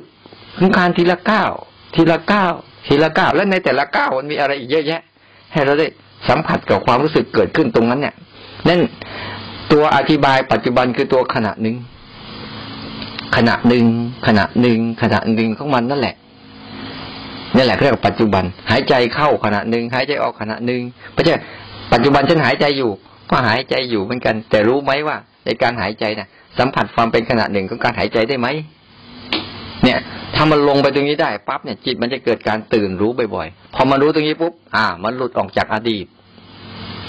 [0.59, 1.51] ถึงการทีละก้าว
[1.95, 2.53] ทีละก้าว
[2.87, 5.03] ทีละก้าวและในแต่ละก้าวมันมีอะไรอีกเยอะแยะ
[5.53, 5.87] ให้เราได้
[6.29, 8.15] สัมผัสกับความรู้สึกเกิดขึ้นตรงนั้นเนี่ย
[8.69, 8.81] นั่น
[9.73, 11.77] ตัวอธิบายปัจจุบันคือตัวขณะหนึ่ง
[13.37, 13.85] ขณะหนึ่ง
[14.27, 16.15] ขณะหนึ่งขณะหนึ่งของมันนั่นแหละ
[17.55, 20.81] นี่แหละเรียกว่าปัจจุบัน หายใจเข้าขณะหนึ่งหายใจออกขณะหนึ่ง
[21.13, 21.35] ไม่ใช่
[21.93, 22.91] ปัจจุบันฉันหายใจอยู่
[23.31, 26.29] ก็หายใจอยู่เหมือนกัน แต่รู้ไหมว่า ในการหายใจนะ
[26.59, 28.49] สัมผัสความเป็นขณะหนึ่งของการหายใจได้ไหม
[29.85, 29.99] เนี่ย
[30.35, 36.07] ถ้ามันลงไปตรงนี้ได้ปั๊บเนี่ย จิตมันจะเกิดการตื่นรู้บ่อยๆพอมันรู้ตรงนี้ปุ๊บอ่า มันหลุดออกจากอดีต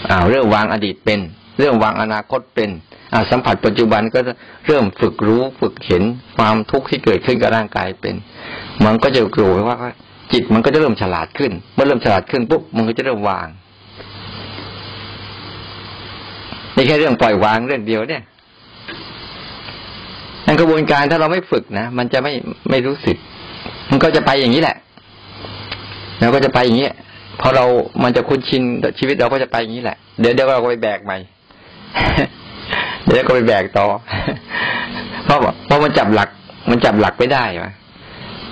[0.09, 1.19] อ่า เรื่องวางอดีตเป็น
[1.59, 2.69] เรื่องวางอนาคตเป็น
[3.13, 4.19] อ่า สัมผัสปัจจุบันก็
[4.67, 6.03] เริ่มฝึกรู้ฝึกเห็น
[6.37, 8.15] ความทุกข์ที่เกิดขึ้นกับร่างกายเป็น
[8.85, 9.77] มันก็จะรู้ว่า
[10.33, 13.47] จิตมันก็จะเริ่มฉลาดขึ้น เมื่อเริ่มฉลาดขึ้นปุ๊บมันก็จะเริ่มวาง
[16.75, 18.23] นี่แค่เรื่องปล่อยวางเรื่องเดียวเนี่ย
[20.45, 22.33] นั่นกระบวนการถ้าเราไม่ฝึกนะมันจะไม่
[22.69, 23.17] ไม่รู้สึก
[23.89, 24.77] มันก็จะไปอย่างนี้แหละ
[26.19, 26.87] เราก็จะไปอย่างนี้
[27.41, 27.65] พอเรา
[28.03, 28.61] มันจะคุ้นชิน
[28.99, 31.17] ชีวิตเราก็จะไปอย่างนี้แหละ เดี๋ยวเดี๋ยวเราก็ไปแบกใหม่
[33.05, 33.85] เดี๋ยวก็ไปแบกต่อ
[35.25, 36.29] เพราะเพราะมันจับหลัก
[36.69, 37.67] มันจับหลักไม่ได้ไหม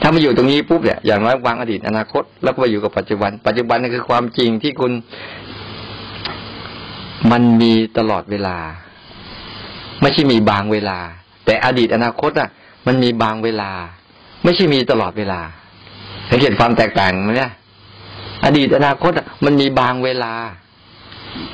[0.01, 4.91] ถ้ามาอยู่ตรงนี้ปุ๊บเนี่ยอย่างน้อยวางอดีตอนาคต แล้วก็ไปอยู่กับปัจจุบัน ปัจจุบันนั่คือความจริงที่คุณ
[7.31, 8.57] มันมีตลอดเวลา
[10.01, 10.99] ไม่ใช่มีบางเวลา
[11.45, 12.49] แต่อดีตอนาคตอะ
[12.87, 13.71] มันมีบางเวลา
[14.43, 15.41] ไม่ใช่มีตลอดเวลา
[16.29, 17.51] สังเกตความแตกต่างไหมเนี่ย
[18.45, 20.33] อดีตอนาคตอะมันมีบางเวลา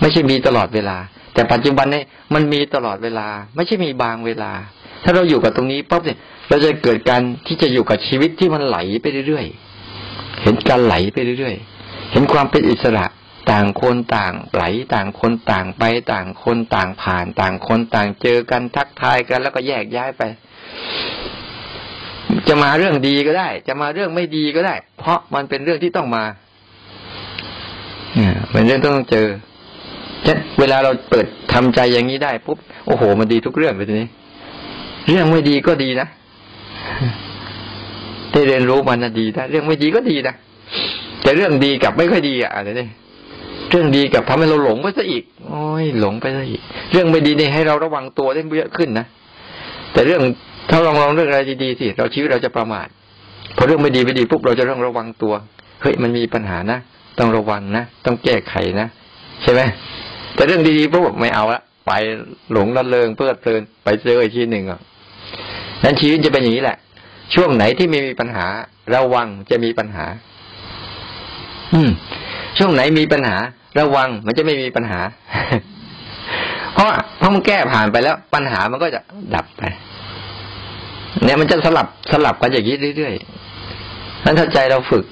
[0.02, 0.98] ไม่ใช่มีตลอดเวลา
[1.34, 4.52] แต่ปัจจุบันเนี่ยมันมีตลอดเวลา ไม่ใช่มีบางเวลา
[5.04, 6.18] ถ้าเราอยู่กับตรงนี้ปั๊บเนี่ย
[6.50, 13.06] เราจะเกิดการที่จะอยู่กับชีวิตที่มันไหลไปเรื่อยๆเห็นการไหลไปเรื่อยๆเห็นความเป็นอิสระ
[13.52, 20.22] ต่างคนต่างไหลต่างคนต่างไป ต่างคนต่างผ่าน ต่างคนต่างเจอกันทักทายกัน แล้วก็แยกย้ายไป
[22.48, 26.24] จะมาเรื่องดีก็ได้ จะมาเรื่องไม่ดีก็ได้ เพราะมันเป็นเรื่องที่ต้องมา
[28.16, 29.28] เนี่ยเป็นเรื่องต้องเจอ
[30.60, 32.58] เวลาเราเปิดทำใจอย่างนี้ได้ปุ๊บ
[32.88, 34.10] โอ้โห มันดีทุกเรื่องเลยทีนี้
[35.10, 36.08] เรื่องไม่ดีก็ดีนะ
[38.32, 40.36] ได้เรียนรู้มันนะดีนะเรื่องไม่ดีก็ดีนะ
[41.22, 42.90] แต่เรื่องดีกับไม่ค่อยดีอะอะไรเนี่ย
[43.70, 49.06] เรื่องดีกับทำให้เราหลงไปซะอีก โอ้ยหลงไปซะอีก เรื่องไม่ดีนี่ให้เราระวังตัวได้เยอะขึ้นนะ
[49.94, 50.22] แต่เรื่อง
[50.70, 52.88] ถ้าลองลองเรื่องอะไรดีๆสิเราชีวิตเราจะประมาท
[53.58, 55.34] พอเรื่องไม่ดีไม่ดีปุ๊บเราจะต้องระวังตัว
[55.82, 56.80] เฮ้ยมันมีปัญหานะ
[57.20, 58.88] ต้องระวังนะ ต้องแก้ไขนะ
[59.44, 59.62] ใช่ไหม
[60.36, 61.92] แต่เรื่องดีๆปุ๊บไม่เอาละไป
[62.52, 64.80] หลงละเลงเพลิดเพลินไปเจออีกทีหนึ่งอะ
[65.84, 66.78] นั้นชีวิตจะเป็นอย่างนี้แหละ
[67.36, 68.46] ช่วงไหนที่ไม่มีปัญหา
[68.96, 70.06] ระวังจะมีปัญหา
[71.74, 71.90] อืม
[72.58, 73.38] ช่วงไหนมีปัญหา
[73.80, 75.00] ระวังมันจะไม่มีปัญหา
[76.74, 79.02] เพราะเพราะมันแก้ผ่านไปแล้ว ปัญหามันก็จะ
[79.36, 79.64] ดับไป
[81.24, 85.06] เนี่ยมันจะสลับสลับกันอย่างนี้เรื่อยๆนั้นถ้าใจเราฝึก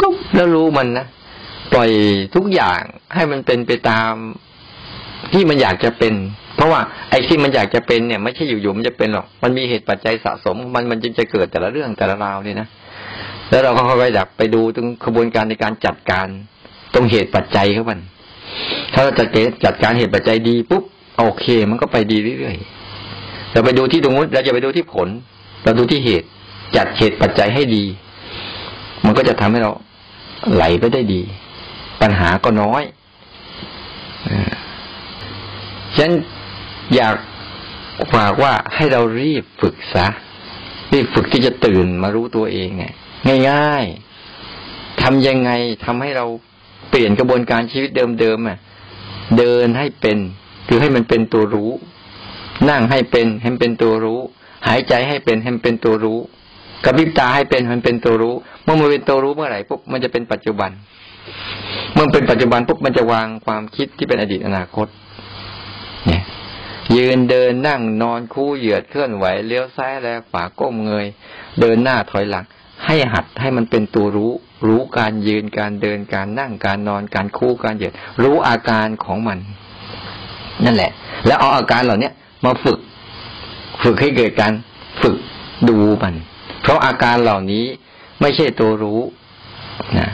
[0.00, 1.06] ก็แล้วรู้มันนะ
[1.72, 1.90] ปล่อย
[2.34, 2.80] ทุกอย่าง
[3.14, 4.12] ให้มันเป็นไปตาม
[5.32, 6.14] ที่มันอยากจะเป็น
[6.56, 12.68] เพราะว่าไอ้ที่มันอยากจะเป็นเนี่ยไม่ใช่อยู่ๆมันจะเป็นหรอก มันมีเหตุปัจจัยสะสม มันมันจึงจะเกิดแต่ละเรื่องแต่ละราวเนี่ยนะ
[13.50, 16.28] แล้วเราก็ค่อยๆดับไปดูตรงกระบวนการในการจัดการ
[16.94, 18.00] ตรงเหตุปัจจัยเขาบัน
[18.92, 19.28] ถ้าเราจัด
[19.64, 20.84] จัดการเหตุปัจจัยดีปุ๊บ
[21.18, 25.08] โอเค มันก็ไปดีเรื่อยๆเราไปดูที่ตรงนู้นเราจะไปดูที่ผล
[25.64, 26.28] เราดูที่เหตุ
[26.76, 27.84] จัดเหตุปัจจัยให้ดี
[29.04, 29.72] มันก็จะทำให้เรา
[30.54, 31.22] ไหลไปได้ดี
[32.00, 32.82] ปัญหาก็น้อย
[35.96, 36.10] ฉัน
[36.94, 37.16] อยาก
[38.14, 40.06] ฝากว่าให้เรารีบฝึกซะ
[40.92, 42.92] รีบฝึกที่จะตื่นมารู้ตัวเองเนี่ย
[43.50, 43.84] ง่าย
[44.42, 45.50] ๆทำยังไง
[45.84, 46.26] ทำให้เรา
[46.92, 48.58] เปลี่ยนกระบวนการชีวิตเดิมๆอะ
[49.38, 50.18] เดินให้เป็น
[50.68, 51.70] คือให้มันเป็นตัวรู้
[52.70, 54.20] นั่งให้เป็นให้เป็นตัวรู้
[54.68, 56.18] หายใจให้เป็นให้เป็นตัวรู้
[56.84, 60.70] กระพริบตาให้เป็นมันเป็นตัวรู้ เมื่อมันเป็นตัวรู้เมื่อไหร่ปุ๊บมันจะเป็นปัจจุบัน
[61.94, 64.86] เมื่อเป็นปัจจุบันปุ๊บมันจะวางความคิดที่เป็นอดีตอนาคต
[66.06, 66.22] เนี่ย
[66.96, 71.06] ยืนเดินนั่งนอนคู่เหยียดเคลื่อนไหวเลี้ยวซ้ายแลขวาก้มเงย
[71.60, 72.44] เดินหน้าถอยหลัง
[72.84, 74.32] ให้หัดให้มันเป็นตัวรู้
[74.64, 79.38] รู้การยืนการเดินการนั่งการนอนการคู่การเหยียดรู้อาการของมัน
[80.64, 80.90] นั่นแหละ
[81.26, 82.12] แล้วเอาอาการเหล่าเนี้ย
[82.44, 82.78] มาฝึก
[83.82, 84.52] ฝึกให้เกิดการ
[85.02, 85.16] ฝึก
[85.68, 86.14] ดูมัน
[86.62, 87.64] เพราะอาการเหล่านี้
[88.20, 89.00] ไม่ใช่ตัวรู้
[89.98, 90.08] นะ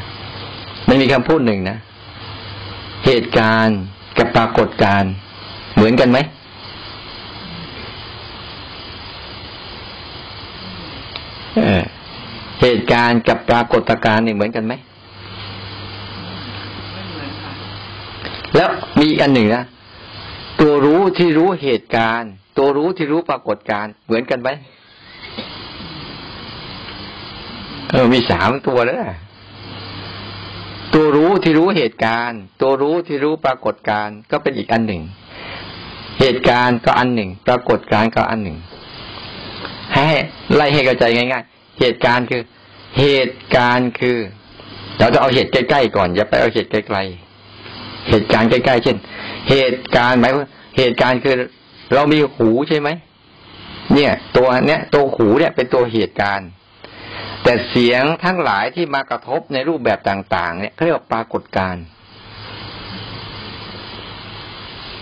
[0.88, 1.78] มันมีคำพูดหนึ่งนะ
[3.06, 3.78] เหตุการณ์
[4.18, 5.12] กับปรากฏการณ์
[5.74, 6.18] เหมือนกันไหม
[11.54, 14.73] เเหตุการณ์กับปรากฏการณ์นี่เหมือนกันไหม
[18.57, 19.64] แล้วมีอันหนึ่งนะ
[20.61, 24.49] ตัวรู้ที่รู้เหตุการณ์ ตัวรู้ที่รู้ปรากฏการณ์เหมือนกันไหม
[27.90, 28.99] เออมีสามตัวแล้ว
[30.94, 35.03] ตัวรู้ที่รู้เหตุการณ์ ตัวรู้ที่รู้ปรากฏการณ์ก็เป็นอีกอันหนึ่ง
[36.21, 38.57] เหตุการณ์ก็อันหนึ่ง ปรากฏการณ์ก็อันหนึ่ง
[39.94, 40.07] ให้
[40.55, 41.44] ไล่ให้กระจายง่าย
[41.80, 42.42] เหตุการณ์คือ
[42.98, 44.18] เหตุการณ์คือ
[44.98, 48.96] เราจะเอาเหตุใกล้ๆก่อน อย่าไปเอาเหตุไกลๆเหตุการณ์ใกล้ๆเช่น
[49.50, 51.34] เหตุการณ์หมายว่าเหตุการณ์คือ
[51.94, 52.88] เรามีหูใช่ไหม
[53.94, 56.48] เนี่ย ตัวเนี้ยตัวหูเนี่ยเป็นตัวเหตุการณ์
[57.42, 61.84] แต่เสียงทั้งหลายที่มากระทบในรูปแบบต่าง ๆ เนี่ยเขาเรียกว่าปรากฏการณ์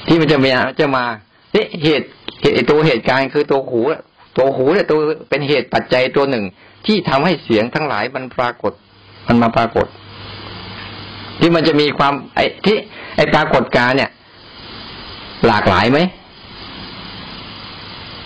[0.07, 1.05] ที่มันจะมีจะมา
[1.53, 2.07] เนี่ยเหตุ
[2.41, 3.81] เหตุตัวเหตุการณ์คือตัวหู
[4.37, 4.99] ตัวหูเนี่ยตัว
[5.31, 6.45] เป็นเหตุปัจจัยตัวหนึ่ง
[6.87, 8.73] ที่ทำให้เสียงทั้งหลายมันปรากฏ
[9.27, 9.87] มันมาปรากฏ
[11.41, 12.77] ที่มันจะมีความไอ้ที่
[13.17, 14.11] ไอ้ปรากฏการเนี่ย
[15.47, 15.99] หลากหลายไหม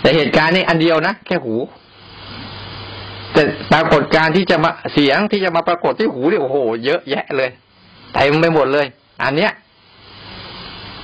[0.01, 1.57] แต่เหตุการณ์นี้อันเดียวนะแค่หู
[3.33, 3.42] แต่
[3.73, 7.51] ปรากฏการที่จะมาเสียงที่จะมาปรากฏที่หูเนี่ยโอ้โห เยอะแยะเลย
[8.14, 8.87] เต็มไปหมดเลย
[9.23, 9.53] อันเนี้ย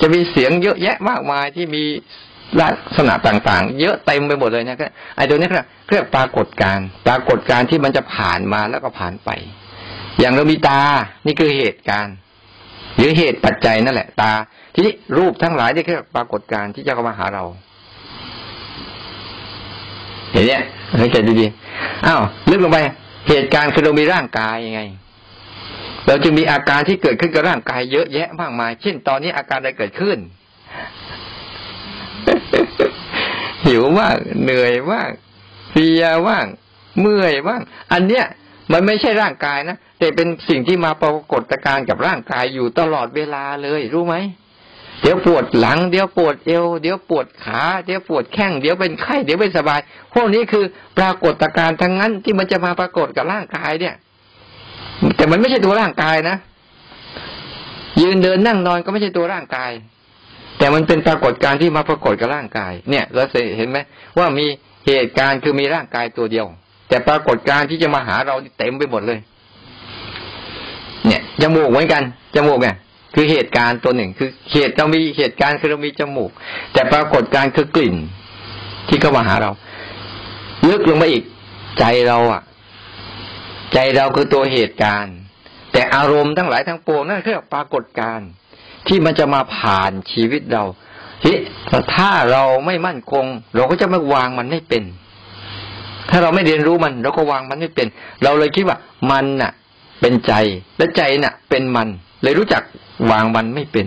[0.01, 1.85] จะมีเสียงเยอะแยะมากมายที่มี
[2.61, 9.31] ลักษณะต่างๆ เยอะเต็มไปหมดเลยนะครับไอ้ตัวนี้ครับเรียกปรากฏการปรากฏการที่มันจะผ่านมาแล้วก็ผ่านไป
[10.19, 10.83] อย่างเรามีตา
[11.27, 12.17] นี่คือเหตุการณ์
[12.99, 14.33] หรือเหตุปัจจัยนั่นแหละ ตา
[14.75, 17.45] ทีนี้รูปทั้งหลายนี่คือปรากฏการที่จะเข้ามาหาเรา
[20.33, 20.63] เห็นเนี่ย
[21.01, 22.79] สังเกตดีๆอ้าวลึกลงไป
[23.29, 24.81] เหตุการณ์คือเรามีร่างกายยังไง
[26.07, 30.19] เราจึงมีอาการที่เกิดขึ้นกับร่างกายเยอะแยะมากมาย เช่น ตอนนี้อาการอะไรเกิดขึ้น
[33.67, 35.11] หิวมากเหนื่อยมาก
[35.71, 36.47] เพียว่าง
[37.01, 37.61] เมื่อยว่าง
[37.93, 38.25] อันเนี้ย
[38.73, 44.17] มันไม่ใช่ร่างกายนะแต่เป็นสิ่งที่มาปรากฏการกับร่างกายอยู่ตลอดเวลาเลยรู้ไหม
[45.03, 49.81] เดี๋ยวปวดหลังเดี๋ยวปวดเอวเดี๋ยวปวดขาเดี๋ยวปวดแข้งเดี๋ยวเป็นไข้เดี๋ยวไม่สบาย
[50.15, 50.65] พวกนี้คือ
[50.99, 53.95] ปรากฏการทั้งนั้นที่มันจะมาปรากฏกับร่างกายเนี่ย
[55.17, 56.37] แต่มันไม่ใช่ตัวร่างกายนะ
[58.03, 59.71] ยืนเดินนั่งนอนก็ไม่ใช่ตัวร่างกาย
[60.59, 63.23] แต่มันเป็นปรากฏการที่มาปรากฏกับร่างกาย เนี่ยเรา
[63.57, 63.79] เห็นไหม
[64.19, 64.47] ว่ามี
[64.87, 66.47] เหตุการณ์คือมีร่างกายตัวเดียว
[66.89, 69.19] แต่ปรากฏการที่จะมาหาเราเต็มไปหมดเลย
[71.07, 72.03] เนี่ยจมูกเหมือนกัน
[72.35, 72.77] จมูกเนี่ย
[73.15, 76.31] คือเหตุการณ์ตัวหนึ่ง คือเหตุเรามีเหตุการณ์คือเรามีจมูก
[76.73, 77.97] แต่ปรากฏการคือกลิ่น
[78.89, 79.51] ที่เข้ามาหาเรา
[80.69, 81.25] ลึกลงไปอีก
[81.79, 82.43] ใจเราอะ
[83.73, 85.17] ใจเราคือตัวเหตุการณ์
[85.73, 88.29] แต่อารมณ์ทั้งหลายทั้งปวงนั่นคือปรากฏการณ์
[88.89, 90.65] ที่มันจะมาผ่านชีวิตเรา
[91.23, 91.35] ที่
[91.95, 94.83] ถ้าเราไม่มั่นคง เราก็จะไม่วางมันไม่เป็น
[96.11, 97.87] ถ้าเราไม่เรียนรู้มัน เราก็วางมันไม่เป็น
[98.23, 98.79] เราเลยคิดว่า
[99.11, 99.53] มันน่ะ
[100.01, 100.33] เป็นใจ
[100.79, 101.89] และใจน่ะ เป็นมัน
[102.23, 102.63] เลยรู้จัก
[103.11, 103.87] วางมันไม่เป็น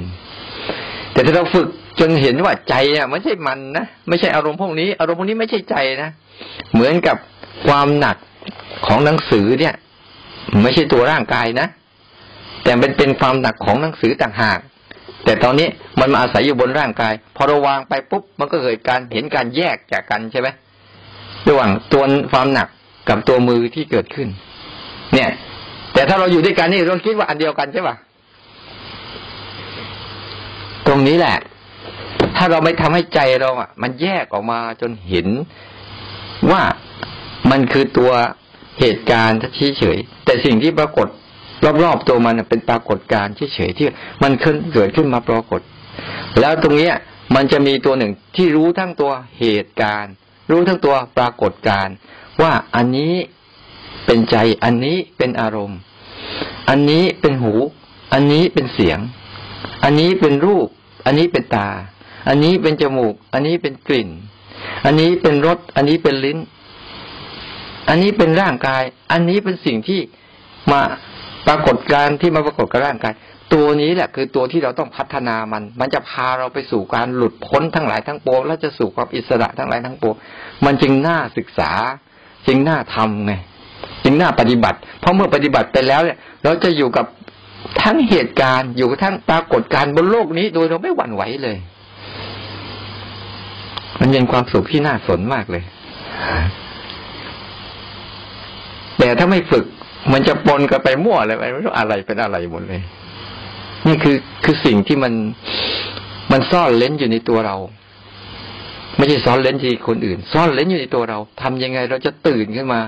[1.14, 1.68] แต่ถ้าเราฝึก
[2.00, 6.10] จนเห็นว่าใจอะไม่ใช่มันนะไม่ใช่อารมณ์พวกนี้ อารมณ์พวกนี้ไม่ใช่ใจนะ
[6.74, 7.18] เหมือนกับ
[7.68, 8.18] ความหนัก
[8.86, 9.74] ของหนังสือเนี่ย
[10.64, 11.68] ไม่ใช่ตัวร่างกายนะ
[12.64, 14.60] แต่เป็นเป็นความหนักของหนังสือต่างหาก
[15.26, 15.68] แต่ตอนนี้
[16.00, 20.48] มันมาอาศัยอยู่บนร่างกาย พอเราวางไปปุ๊บมันก็เกิดการเห็นการแยกจากกันใช่ไหม
[21.48, 22.68] ระหว่างตัวความหนัก
[23.10, 24.28] กับตัวมือที่เกิดขึ้น
[25.14, 25.30] เนี่ย
[25.94, 27.96] แต่ถ้าเราอยู่ด้วยกันนี่เราคิดว่าอันเดียวกันใช่ปะ
[30.88, 31.38] ตรงนี้แหละ
[32.36, 35.28] ถ้าเราไม่ทำให้ใจเราอะ มันแยกออกมาจนเห็น
[36.52, 36.62] ว่า
[37.52, 38.12] มันคือตัว
[38.80, 41.08] เหตุการณ์ที่เฉยแต่สิ่งที่ปรากฏ
[41.84, 43.88] รอบๆตัวมันเป็นปรากฏการณ์เฉยๆที่
[44.24, 45.62] มันขึ้นเกิดขึ้นมาปรากฏ
[46.40, 46.94] แล้วตรงเนี้ย
[47.36, 50.14] มันจะมีตัวหนึ่งที่รู้ทั้งตัวเหตุการณ์
[50.52, 51.96] รู้ทั้งตัวปรากฏการณ์
[52.42, 53.14] ว่าอันนี้
[54.06, 55.80] เป็นใจอันนี้เป็นอารมณ์
[56.70, 57.54] อันนี้เป็นหู
[58.14, 59.00] อันนี้เป็นเสียง
[59.84, 60.68] อันนี้เป็นรูป
[61.06, 61.70] อันนี้เป็นตา
[62.28, 64.10] อันนี้เป็นจมูก อันนี้เป็นกลิ่น
[64.86, 66.38] อันนี้เป็นรสอันนี้เป็นลิ้น
[67.90, 70.02] อันนี้เป็นร่างกาย อันนี้เป็นสิ่งที่
[70.72, 70.82] มา
[71.48, 73.14] ปรากฏการที่มาปรากฏกับร่างกาย
[73.54, 80.16] ตัวนี้แหละคือตัวที่เราต้องพัฒนามัน มันจะพาเราไปสู่การหลุดพ้นทั้งหลายทั้งปวงและจะสู่ความอิสระทั้งหลายทั้งปวง
[80.66, 81.72] มันจึงน่าศึกษา
[82.48, 83.34] จึงน่าทำไง
[84.04, 87.06] จึงน่าปฏิบัติ เพราะเมื่อปฏิบัติไปแล้วเนี่ย เราจะอยู่กับ
[87.82, 91.58] ทั้งเหตุการณ์อยู่ทั้งปรากฏการณ์บนโลกนี้โดยเราไม่หวั่นไหวเลย
[94.00, 95.64] มันเป็นความสุขที่น่าสนมากเลย
[98.98, 99.66] แต่ถ้าไม่ฝึก
[100.12, 102.82] มันจะปนกันไปมั่วเลยไม่รู้อะไรเป็นอะไรหมดเลย
[103.88, 105.14] นี่คือคือสิ่งที่มัน
[106.32, 107.58] มันซ่อนเล้นอยู่ในตัวเรา
[108.98, 112.82] ไม่ใช่ซ่อนเล้นที่คนอื่น ซ่อนเล้นอยู่ในตัวเราทำยังไงเราจะตื่นขึ้นมา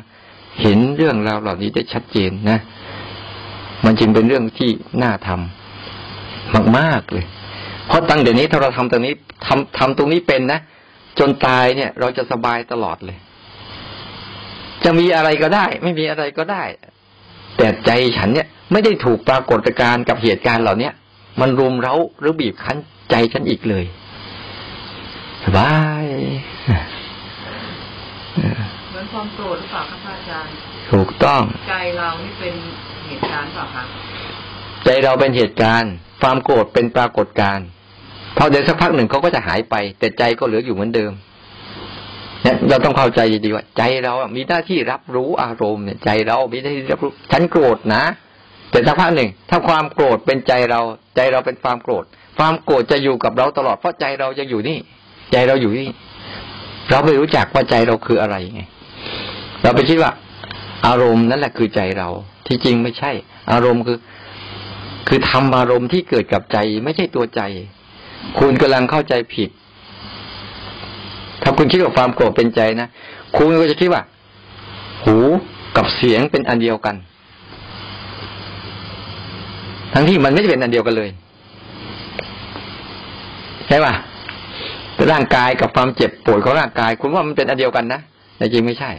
[0.61, 2.59] เห็นเรื่องราวเหล่านี้ได้ชัดเจนนะ
[3.85, 4.71] มันจึงเป็นเรื่องที่
[5.03, 7.25] น่าทำมากๆเลย
[7.87, 9.13] เพราะตั้งเดี๋ยวนี้ถ้าเราทำตรงนี้
[9.45, 10.59] ทำทำตรงนี้เป็นนะ
[11.19, 13.17] จนตายเนี่ย เราจะสบายตลอดเลย
[14.83, 16.63] จะมีอะไรก็ได้ ไม่มีอะไรก็ได้
[17.61, 20.93] แต่ใจฉันเนี่ย ไม่ได้ถูกปรากฏการณ์กับเหตุการณ์เหล่าเนี้ย
[21.41, 22.77] มันรุมเร้าหรือบีบคั้น
[23.11, 23.85] ใจฉันอีกเลย
[25.43, 26.05] สบาย
[28.89, 30.53] เหมือนความโกรธหรือเปล่าครับอาจารย์
[30.91, 32.53] ถูกต้อง ใจเรานี่เป็น
[33.07, 33.83] เหตุการณ์เปล่าคะ
[34.85, 37.65] ใจเราเป็นเหตุการณ์ ความโกรธเป็นปรากฏการณ์
[38.37, 41.11] พอเดี๋ยวสักพักหนึ่งเขาก็จะหายไป แต่ใจก็เหลืออยู่เหมือนเดิม
[42.69, 48.03] เราต้องเข้าใจดีๆว่าใจเรามีหน้าที่รับรู้อารมณ์เนี่ยใจเรามีหน้าที่รับรู้ฉันโกรธนะ
[48.71, 50.81] แต่สักพักหนึ่ง ถ้าความโกรธเป็นใจเรา
[51.15, 52.03] ใจเราเป็นความโกรธ
[52.37, 54.77] ความโกรธจะอยู่กับเราตลอดเพราะใจเราจะอยู่นี่
[55.31, 55.89] ใจเราอยู่นี่
[56.89, 58.61] เราไม่รู้จักว่าใจเราคืออะไรไง
[59.63, 60.11] เราไปคิดว่า
[60.87, 62.09] อารมณ์นั่นแหละคือใจเรา
[62.47, 63.11] ที่จริงไม่ใช่
[63.51, 63.97] อารมณ์คือ
[65.07, 67.41] คือทำอารมณ์ที่เกิดกับใจไม่ใช่ตัวใจ
[68.39, 69.49] คุณกำลังเข้าใจผิด
[71.41, 72.87] ถ้าคุณคิดว่าความโกรธเป็นใจนะ
[73.37, 74.01] คุณก็จะคิดว่า
[75.05, 75.17] หู
[75.77, 76.95] กับเสียงเป็นอันเดียวกัน
[79.93, 81.09] ทั้งที่มันไม่ได้เป็นอันเดียวกันเลย
[83.67, 83.93] ใช่ป่ะ
[85.11, 87.99] ร่างกายกับความเจ็บปวดของร่างกาย คุณว่ามันเป็นอันเดียวกันนะ
[88.37, 88.91] แต่จริงไม่ใช่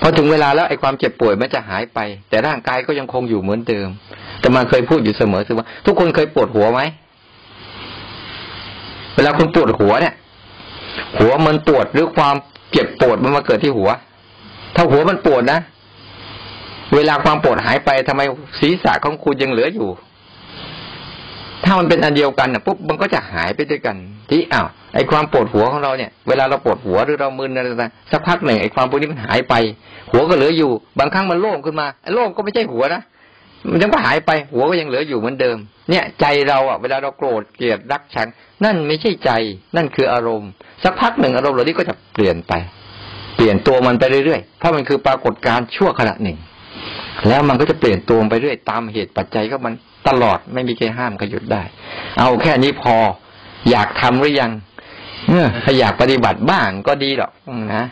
[0.00, 1.98] พอถึงเวลาแล้วไอ้ความเจ็บป่วยมันจะหายไป
[2.28, 3.88] แต่ร่างกายก็ยังคงอยู่เหมือนเดิม
[4.40, 6.80] แต่มาเคยพูดอยู่เสมอคือว่า ทุกคนเคยปวดหัวไหม
[9.14, 10.14] เวลาคุณปวดหัวเนี่ย
[11.18, 12.34] หัวมันปวดหรือความ
[12.72, 13.90] เจ็บปวดมันมาเกิดที่หัว
[14.76, 15.60] ถ้าหัวมันปวดนะ
[16.94, 18.22] เวลาความปวดหายไปทำไม
[18.60, 19.88] ศีรษะของคุณยังเหลืออยู่
[21.64, 23.96] ถ้ามันเป็นอันเดียวกันนะปุ๊บมันก็จะหายไปด้วยกัน
[24.30, 29.54] ที่อ้าวไอ้ความปวดหัวของเราเนี่ย เวลาเราปวดหัวหรือเรามึนอะไรต่างสักพักหนึ่งไอ้ความพวกนี้มันหายไป
[30.10, 33.02] หัวก็เหลืออยู่ บางครั้งมันโล่งขึ้นมาไอ้โล่งก็ไม่ใช่หัวนะ
[33.70, 35.56] มันยังก็หายไป หัวก็ยังเหลืออยู่เหมือนเดิม
[35.90, 38.28] เนี่ย ใจเราอะเวลาเราโกรธเกลียดรักชัง
[38.64, 39.30] นั่นไม่ใช่ใจ
[39.76, 40.50] นั่นคืออารมณ์
[40.84, 42.52] สักพักหนึ่งอารมณ์เหล่านี้ก็จะเปลี่ยนไป
[43.36, 46.38] เปลี่ยนตัวมันไปเรื่อยๆเพราะมันคือปรากฏการณ์ชั่วขณะหนึ่ง
[47.28, 49.74] แล้วมันก็จะเปลี่ยนตัวไปเรื่อยตามเหตุปัจจัยก็มัน
[50.08, 51.62] ตลอดไม่มีใครห้ามก็หยุดได้
[52.18, 52.94] เอาแค่นี้พอ
[53.70, 54.50] อยากทำหรือยัง
[55.28, 55.32] เอ
[55.64, 57.30] ถ้าอยากปฏิบัติบ้างก็ดีหรอก
[57.74, 57.84] นะ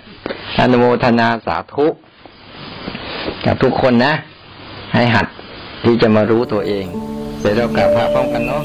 [0.60, 1.86] อนุโมทนาสาธุ
[3.44, 4.14] กับทุกคนนะ
[4.94, 5.26] ให้หัด
[5.84, 6.86] ที่จะมารู้ตัวเอง
[7.40, 8.62] เดี๋ยวเรากลับพาพร้อมกันเนาะ